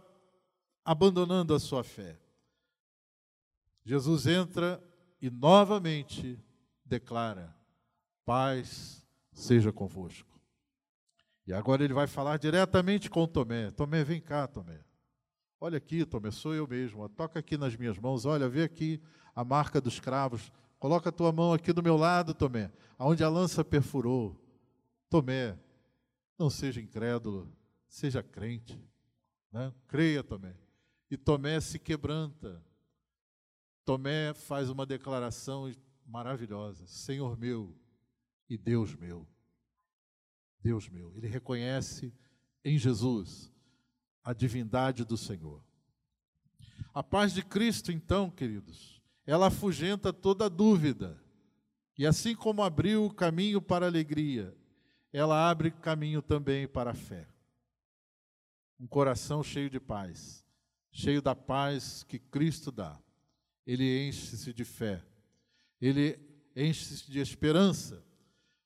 [0.85, 2.19] abandonando a sua fé.
[3.85, 4.83] Jesus entra
[5.21, 6.39] e novamente
[6.85, 7.55] declara:
[8.25, 10.31] paz seja convosco.
[11.47, 14.81] E agora ele vai falar diretamente com Tomé: Tomé, vem cá, Tomé.
[15.61, 17.09] Olha aqui, Tomé, sou eu mesmo.
[17.09, 18.25] Toca aqui nas minhas mãos.
[18.25, 19.01] Olha, vê aqui
[19.35, 20.53] a marca dos cravos.
[20.83, 22.69] Coloca a tua mão aqui do meu lado, Tomé,
[22.99, 24.37] aonde a lança perfurou.
[25.09, 25.57] Tomé,
[26.37, 27.49] não seja incrédulo,
[27.87, 28.77] seja crente.
[29.53, 29.73] Né?
[29.87, 30.57] Creia, Tomé.
[31.09, 32.61] E Tomé se quebranta.
[33.85, 35.73] Tomé faz uma declaração
[36.05, 37.73] maravilhosa: Senhor meu
[38.51, 39.25] e Deus meu.
[40.59, 41.17] Deus meu.
[41.17, 42.13] Ele reconhece
[42.65, 43.53] em Jesus
[44.25, 45.65] a divindade do Senhor.
[46.93, 51.21] A paz de Cristo, então, queridos, ela afugenta toda dúvida.
[51.97, 54.57] E assim como abriu o caminho para a alegria,
[55.13, 57.29] ela abre caminho também para a fé.
[58.81, 60.45] Um coração cheio de paz,
[60.91, 62.99] cheio da paz que Cristo dá.
[63.67, 65.05] Ele enche-se de fé,
[65.81, 66.19] ele
[66.57, 68.03] enche-se de esperança,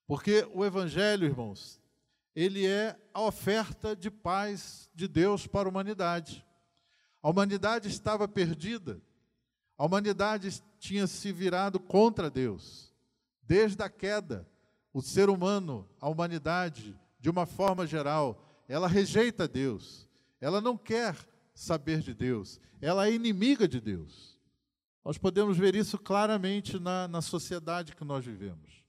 [0.07, 1.81] porque o Evangelho, irmãos,
[2.35, 6.45] ele é a oferta de paz de Deus para a humanidade.
[7.23, 9.01] A humanidade estava perdida,
[9.77, 12.93] a humanidade tinha se virado contra Deus,
[13.43, 14.49] desde a queda
[14.97, 20.09] o ser humano, a humanidade, de uma forma geral, ela rejeita Deus,
[20.41, 21.15] ela não quer
[21.55, 24.41] saber de Deus, ela é inimiga de Deus.
[25.05, 28.83] Nós podemos ver isso claramente na, na sociedade que nós vivemos.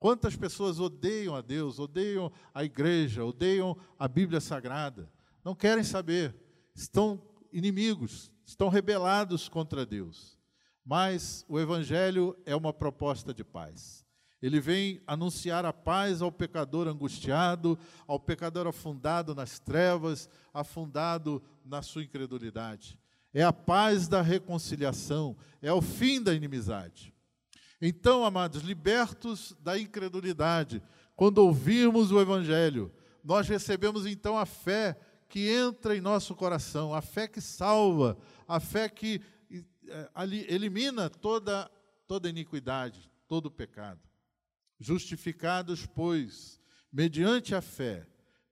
[0.00, 5.08] Quantas pessoas odeiam a Deus, odeiam a igreja, odeiam a Bíblia Sagrada,
[5.44, 6.34] não querem saber,
[6.74, 7.22] estão
[7.52, 10.38] inimigos, estão rebelados contra Deus.
[10.84, 14.04] Mas o Evangelho é uma proposta de paz.
[14.42, 17.78] Ele vem anunciar a paz ao pecador angustiado,
[18.08, 22.98] ao pecador afundado nas trevas, afundado na sua incredulidade.
[23.32, 27.14] É a paz da reconciliação, é o fim da inimizade.
[27.80, 30.82] Então, amados, libertos da incredulidade,
[31.14, 37.00] quando ouvirmos o Evangelho, nós recebemos então a fé que entra em nosso coração, a
[37.00, 38.18] fé que salva,
[38.52, 40.10] a fé que eh,
[40.48, 41.70] elimina toda,
[42.06, 44.00] toda iniquidade, todo pecado.
[44.78, 46.60] Justificados, pois,
[46.92, 48.06] mediante a fé,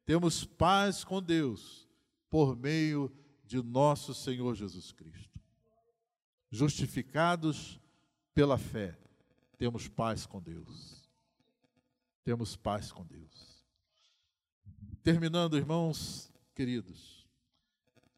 [0.06, 1.86] temos paz com Deus
[2.30, 3.12] por meio
[3.44, 5.38] de nosso Senhor Jesus Cristo.
[6.50, 7.78] Justificados
[8.32, 8.98] pela fé,
[9.58, 11.06] temos paz com Deus.
[12.24, 13.66] Temos paz com Deus.
[15.02, 17.26] Terminando, irmãos queridos,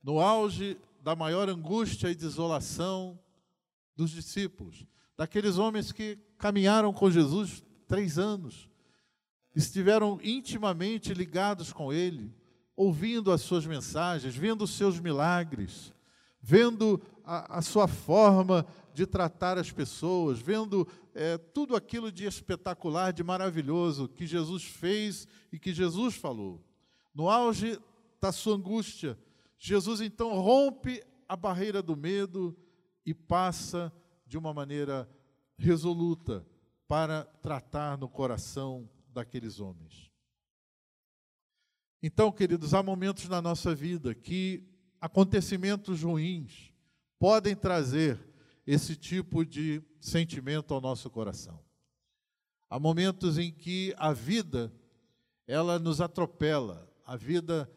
[0.03, 3.19] no auge da maior angústia e desolação
[3.97, 4.87] dos discípulos,
[5.17, 8.71] daqueles homens que caminharam com Jesus três anos,
[9.55, 12.33] estiveram intimamente ligados com Ele,
[12.77, 15.93] ouvindo as suas mensagens, vendo os seus milagres,
[16.41, 23.13] vendo a, a sua forma de tratar as pessoas, vendo é, tudo aquilo de espetacular,
[23.13, 26.63] de maravilhoso que Jesus fez e que Jesus falou.
[27.15, 27.79] No auge
[28.21, 29.19] da sua angústia,
[29.65, 32.59] Jesus então rompe a barreira do medo
[33.07, 33.93] e passa
[34.27, 35.09] de uma maneira
[35.57, 36.45] resoluta
[36.89, 40.11] para tratar no coração daqueles homens.
[42.03, 44.69] Então, queridos, há momentos na nossa vida que
[45.01, 46.75] acontecimentos ruins
[47.17, 48.19] podem trazer
[48.67, 51.63] esse tipo de sentimento ao nosso coração.
[52.69, 54.75] Há momentos em que a vida
[55.47, 57.71] ela nos atropela, a vida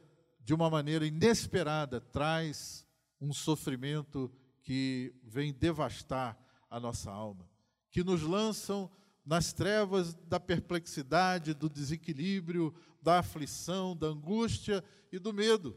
[0.46, 2.86] de uma maneira inesperada traz
[3.20, 4.32] um sofrimento
[4.62, 6.38] que vem devastar
[6.70, 7.50] a nossa alma,
[7.90, 8.90] que nos lançam
[9.26, 15.76] nas trevas da perplexidade, do desequilíbrio, da aflição, da angústia e do medo.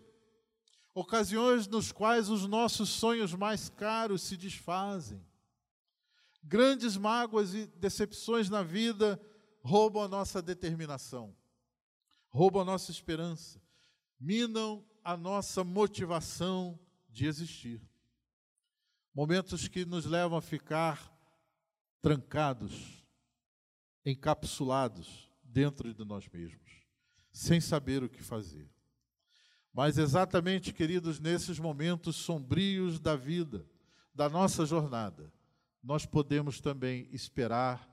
[0.94, 5.24] Ocasiões nos quais os nossos sonhos mais caros se desfazem.
[6.44, 9.18] Grandes mágoas e decepções na vida
[9.62, 11.34] roubam a nossa determinação,
[12.28, 13.58] roubam a nossa esperança,
[14.18, 17.80] minam a nossa motivação de existir.
[19.14, 21.12] Momentos que nos levam a ficar
[22.00, 23.04] trancados
[24.04, 26.86] encapsulados dentro de nós mesmos,
[27.30, 28.70] sem saber o que fazer.
[29.72, 33.66] Mas exatamente, queridos, nesses momentos sombrios da vida,
[34.14, 35.32] da nossa jornada,
[35.82, 37.88] nós podemos também esperar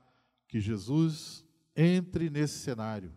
[0.48, 3.14] que Jesus entre nesse cenário,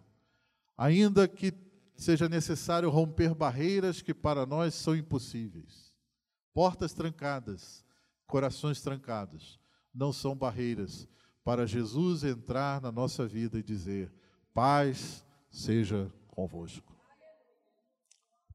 [0.77, 1.51] ainda que
[1.99, 5.93] seja necessário romper barreiras que para nós são impossíveis.
[6.53, 7.85] Portas trancadas,
[8.25, 9.59] corações trancados,
[9.93, 11.07] não são barreiras
[11.43, 14.11] para Jesus entrar na nossa vida e dizer:
[14.53, 16.95] paz seja convosco.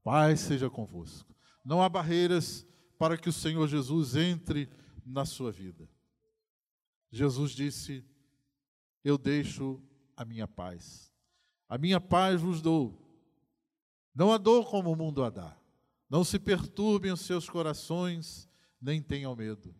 [0.03, 1.34] Paz seja convosco.
[1.62, 2.66] Não há barreiras
[2.99, 4.70] para que o Senhor Jesus entre
[5.05, 5.88] na sua vida.
[7.11, 8.03] Jesus disse:
[9.05, 9.82] Eu deixo
[10.16, 11.12] a minha paz.
[11.68, 13.03] A minha paz vos dou.
[14.14, 15.56] Não a dou como o mundo a dá.
[16.08, 18.48] Não se perturbem os seus corações,
[18.80, 19.74] nem tenham medo.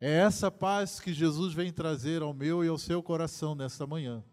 [0.00, 4.24] É essa paz que Jesus vem trazer ao meu e ao seu coração nesta manhã.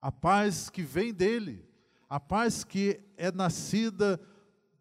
[0.00, 1.66] A paz que vem dele,
[2.08, 4.20] a paz que é nascida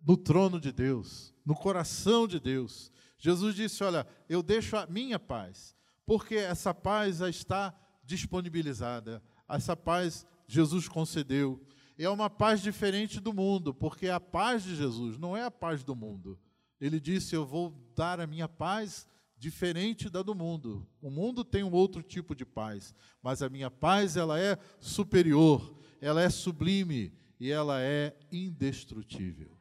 [0.06, 2.92] no trono de Deus, no coração de Deus.
[3.18, 5.76] Jesus disse: Olha, eu deixo a minha paz,
[6.06, 11.62] porque essa paz já está disponibilizada, essa paz Jesus concedeu.
[11.98, 15.84] É uma paz diferente do mundo, porque a paz de Jesus não é a paz
[15.84, 16.40] do mundo.
[16.80, 20.88] Ele disse: Eu vou dar a minha paz diferente da do mundo.
[21.02, 25.76] O mundo tem um outro tipo de paz, mas a minha paz ela é superior,
[26.02, 29.58] ela é sublime e ela é indestrutível.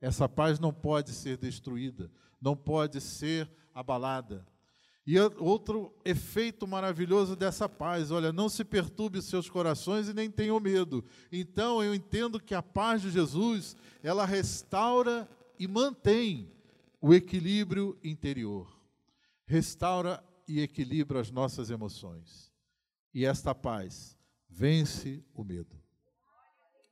[0.00, 4.46] Essa paz não pode ser destruída, não pode ser abalada.
[5.06, 10.30] E outro efeito maravilhoso dessa paz, olha, não se perturbe os seus corações e nem
[10.30, 11.04] tenham medo.
[11.32, 15.28] Então eu entendo que a paz de Jesus, ela restaura
[15.58, 16.52] e mantém
[17.00, 18.70] o equilíbrio interior.
[19.46, 22.52] Restaura e equilibra as nossas emoções.
[23.12, 24.16] E esta paz
[24.48, 25.80] vence o medo.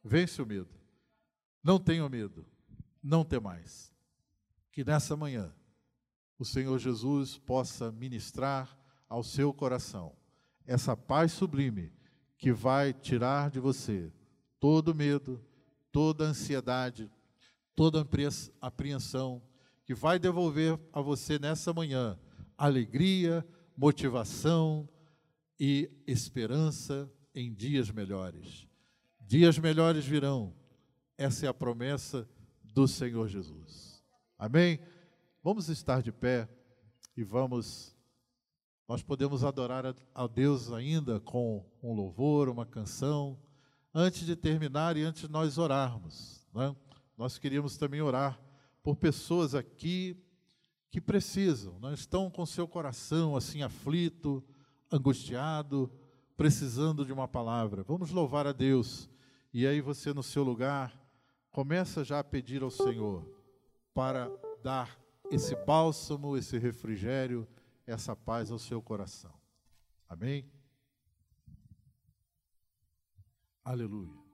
[0.02, 0.74] Vence o medo.
[1.62, 2.46] Não tenha medo.
[3.02, 3.92] Não tem mais.
[4.72, 5.52] Que nessa manhã
[6.38, 8.78] o Senhor Jesus possa ministrar
[9.08, 10.14] ao seu coração
[10.66, 11.90] essa paz sublime
[12.36, 14.12] que vai tirar de você
[14.60, 15.42] todo medo,
[15.90, 17.10] toda ansiedade,
[17.74, 18.06] toda
[18.60, 19.42] apreensão,
[19.84, 22.18] que vai devolver a você nessa manhã
[22.56, 24.88] alegria, motivação
[25.58, 28.66] e esperança em dias melhores.
[29.20, 30.54] Dias melhores virão.
[31.16, 32.28] Essa é a promessa
[32.62, 34.04] do Senhor Jesus.
[34.38, 34.80] Amém?
[35.48, 36.46] Vamos estar de pé
[37.16, 37.96] e vamos.
[38.86, 43.38] Nós podemos adorar a Deus ainda com um louvor, uma canção,
[43.94, 46.46] antes de terminar e antes de nós orarmos.
[46.52, 46.76] Né?
[47.16, 48.38] Nós queríamos também orar
[48.82, 50.22] por pessoas aqui
[50.90, 54.44] que precisam, não estão com seu coração assim aflito,
[54.92, 55.90] angustiado,
[56.36, 57.82] precisando de uma palavra.
[57.84, 59.08] Vamos louvar a Deus.
[59.50, 60.92] E aí você no seu lugar
[61.50, 63.26] começa já a pedir ao Senhor
[63.94, 64.30] para
[64.62, 67.46] dar esse bálsamo, esse refrigério,
[67.86, 69.34] essa paz ao seu coração.
[70.08, 70.50] Amém?
[73.64, 74.27] Aleluia.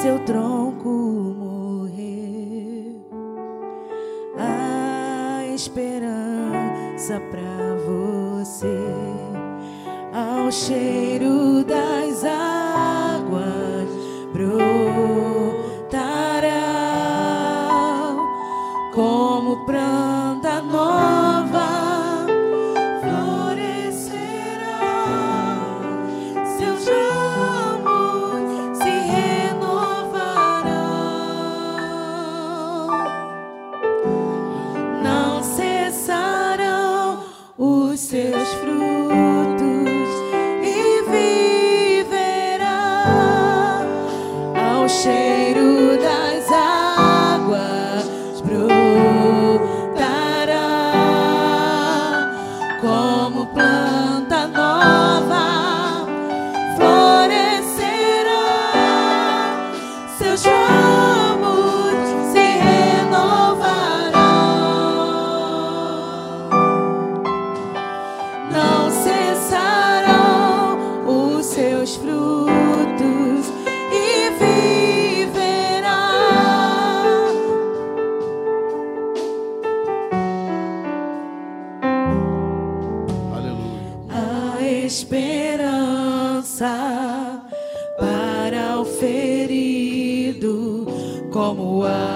[0.00, 2.96] seu tronco morrer,
[4.38, 8.78] A esperança para você
[10.10, 12.59] ao cheiro das águas.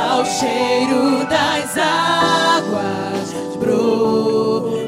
[0.00, 4.79] ao cheiro das águas brotará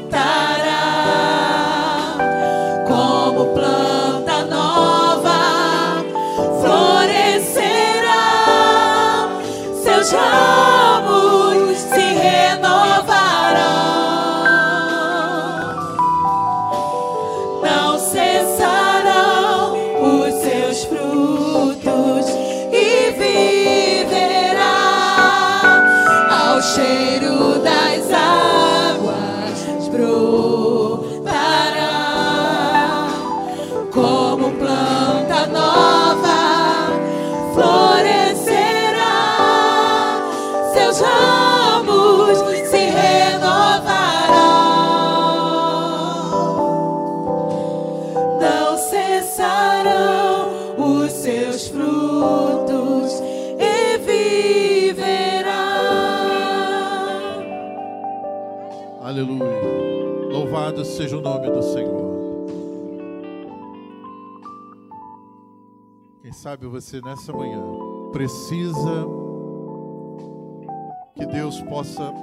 [66.33, 67.61] sabe você nessa manhã
[68.11, 69.07] precisa
[71.15, 72.13] que Deus possa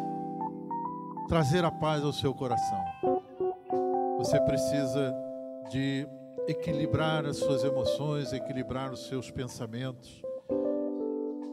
[1.28, 2.84] trazer a paz ao seu coração.
[4.18, 5.14] Você precisa
[5.70, 6.06] de
[6.48, 10.20] equilibrar as suas emoções, equilibrar os seus pensamentos,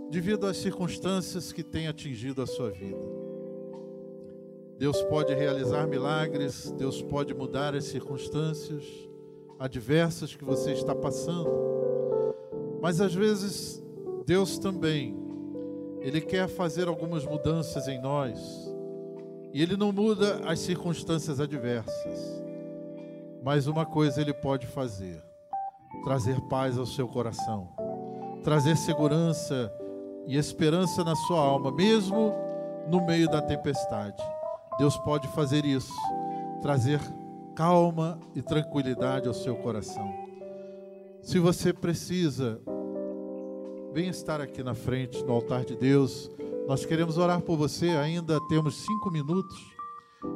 [0.09, 2.99] devido às circunstâncias que têm atingido a sua vida.
[4.77, 8.83] Deus pode realizar milagres, Deus pode mudar as circunstâncias
[9.59, 11.76] adversas que você está passando.
[12.81, 13.83] Mas às vezes
[14.25, 15.15] Deus também
[16.01, 18.39] ele quer fazer algumas mudanças em nós.
[19.53, 22.43] E ele não muda as circunstâncias adversas.
[23.43, 25.23] Mas uma coisa ele pode fazer:
[26.03, 27.69] trazer paz ao seu coração,
[28.43, 29.73] trazer segurança
[30.27, 32.33] e esperança na sua alma, mesmo
[32.89, 34.21] no meio da tempestade.
[34.77, 35.93] Deus pode fazer isso,
[36.61, 36.99] trazer
[37.55, 40.26] calma e tranquilidade ao seu coração.
[41.27, 42.57] Se você precisa,
[43.93, 46.31] venha estar aqui na frente, no altar de Deus.
[46.65, 49.57] Nós queremos orar por você, ainda temos cinco minutos.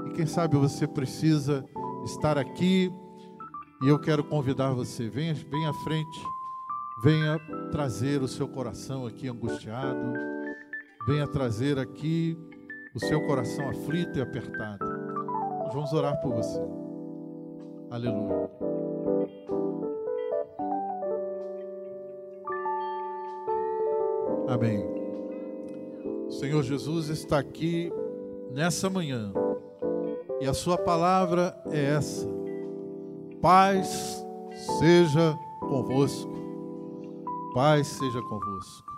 [0.07, 1.65] E quem sabe você precisa
[2.03, 2.91] estar aqui.
[3.81, 6.19] E eu quero convidar você, venha, venha à frente,
[7.01, 7.39] venha
[7.71, 10.11] trazer o seu coração aqui angustiado,
[11.07, 12.37] venha trazer aqui
[12.93, 14.85] o seu coração aflito e apertado.
[15.63, 16.59] Nós vamos orar por você.
[17.89, 18.70] Aleluia.
[24.51, 24.85] Amém.
[26.27, 27.89] O Senhor Jesus está aqui
[28.51, 29.31] nessa manhã
[30.41, 32.27] e a Sua palavra é essa:
[33.41, 34.25] paz
[34.77, 36.33] seja convosco,
[37.53, 38.91] paz seja convosco.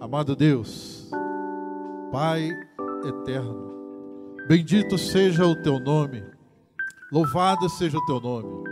[0.00, 1.08] Amado Deus,
[2.10, 2.50] Pai
[3.04, 3.70] eterno,
[4.48, 6.20] bendito seja o Teu nome,
[7.12, 8.64] louvado seja o Teu nome.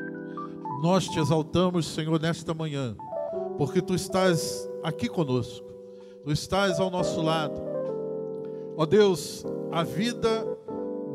[0.82, 2.96] Nós te exaltamos, Senhor, nesta manhã,
[3.56, 5.70] porque Tu estás aqui conosco,
[6.22, 7.60] Tu estás ao nosso lado.
[8.76, 10.46] Ó Deus, a vida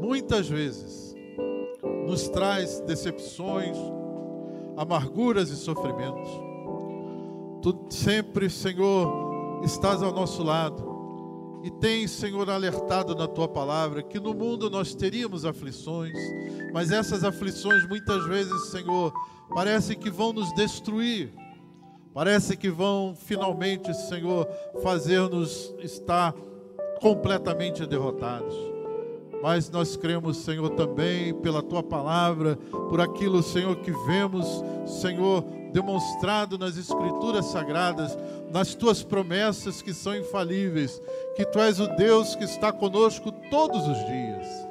[0.01, 1.15] muitas vezes
[2.07, 3.77] nos traz decepções,
[4.75, 6.29] amarguras e sofrimentos.
[7.61, 10.95] Tu sempre, Senhor, estás ao nosso lado
[11.63, 16.17] e tens, Senhor, alertado na tua palavra que no mundo nós teríamos aflições,
[16.73, 19.13] mas essas aflições muitas vezes, Senhor,
[19.53, 21.33] parece que vão nos destruir.
[22.15, 24.47] Parece que vão finalmente, Senhor,
[24.81, 26.33] fazer-nos estar
[27.01, 28.55] completamente derrotados.
[29.43, 34.47] Mas nós cremos, Senhor, também pela tua palavra, por aquilo, Senhor, que vemos,
[35.01, 35.43] Senhor,
[35.73, 38.17] demonstrado nas Escrituras Sagradas,
[38.49, 41.01] nas tuas promessas que são infalíveis,
[41.35, 44.65] que tu és o Deus que está conosco todos os dias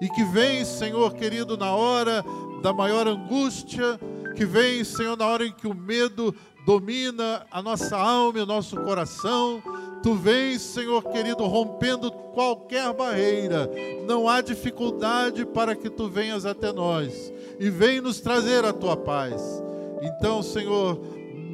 [0.00, 2.24] e que vem, Senhor querido, na hora
[2.60, 3.98] da maior angústia,
[4.36, 6.34] que vem, Senhor, na hora em que o medo
[6.68, 9.62] domina a nossa alma e o nosso coração.
[10.02, 13.70] Tu vens, Senhor querido, rompendo qualquer barreira.
[14.06, 18.98] Não há dificuldade para que tu venhas até nós e vem nos trazer a tua
[18.98, 19.62] paz.
[20.02, 21.00] Então, Senhor,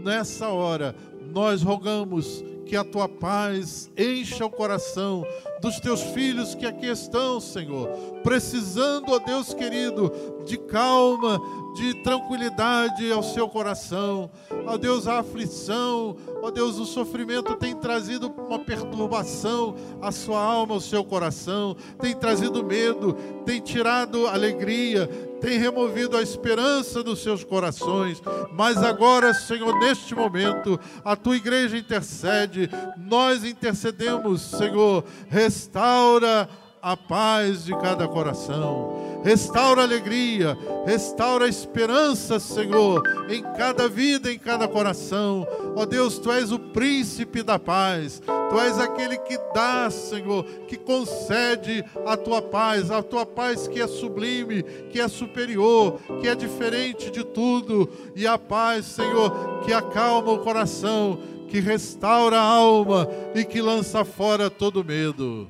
[0.02, 0.96] nessa hora,
[1.32, 5.24] nós rogamos que a tua paz encha o coração
[5.60, 7.88] dos teus filhos que aqui estão, Senhor,
[8.24, 10.10] precisando, ó Deus querido,
[10.44, 11.40] de calma,
[11.74, 14.30] de tranquilidade ao seu coração.
[14.66, 20.74] Ó Deus, a aflição, ó Deus, o sofrimento tem trazido uma perturbação à sua alma,
[20.74, 23.14] ao seu coração, tem trazido medo,
[23.44, 25.08] tem tirado alegria,
[25.40, 28.22] tem removido a esperança dos seus corações.
[28.52, 36.48] Mas agora, Senhor, neste momento, a tua igreja intercede, nós intercedemos, Senhor, restaura
[36.84, 39.22] a paz de cada coração.
[39.24, 40.54] Restaura a alegria,
[40.84, 45.48] restaura a esperança, Senhor, em cada vida, em cada coração.
[45.74, 48.20] Ó oh Deus, tu és o príncipe da paz.
[48.50, 53.80] Tu és aquele que dá, Senhor, que concede a tua paz, a tua paz que
[53.80, 59.72] é sublime, que é superior, que é diferente de tudo, e a paz, Senhor, que
[59.72, 61.18] acalma o coração,
[61.54, 65.48] que restaura a alma e que lança fora todo medo.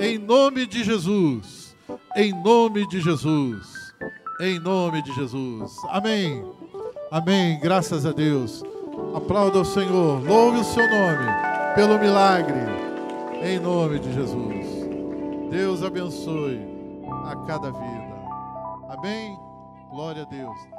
[0.00, 1.76] Em nome de Jesus.
[2.16, 3.92] Em nome de Jesus.
[4.40, 5.76] Em nome de Jesus.
[5.90, 6.42] Amém.
[7.10, 7.60] Amém.
[7.60, 8.64] Graças a Deus.
[9.14, 10.24] Aplauda o Senhor.
[10.24, 11.26] Louve o seu nome
[11.74, 12.56] pelo milagre.
[13.42, 14.66] Em nome de Jesus.
[15.50, 16.62] Deus abençoe
[17.26, 18.16] a cada vida.
[18.88, 19.38] Amém.
[19.90, 20.76] Glória a Deus.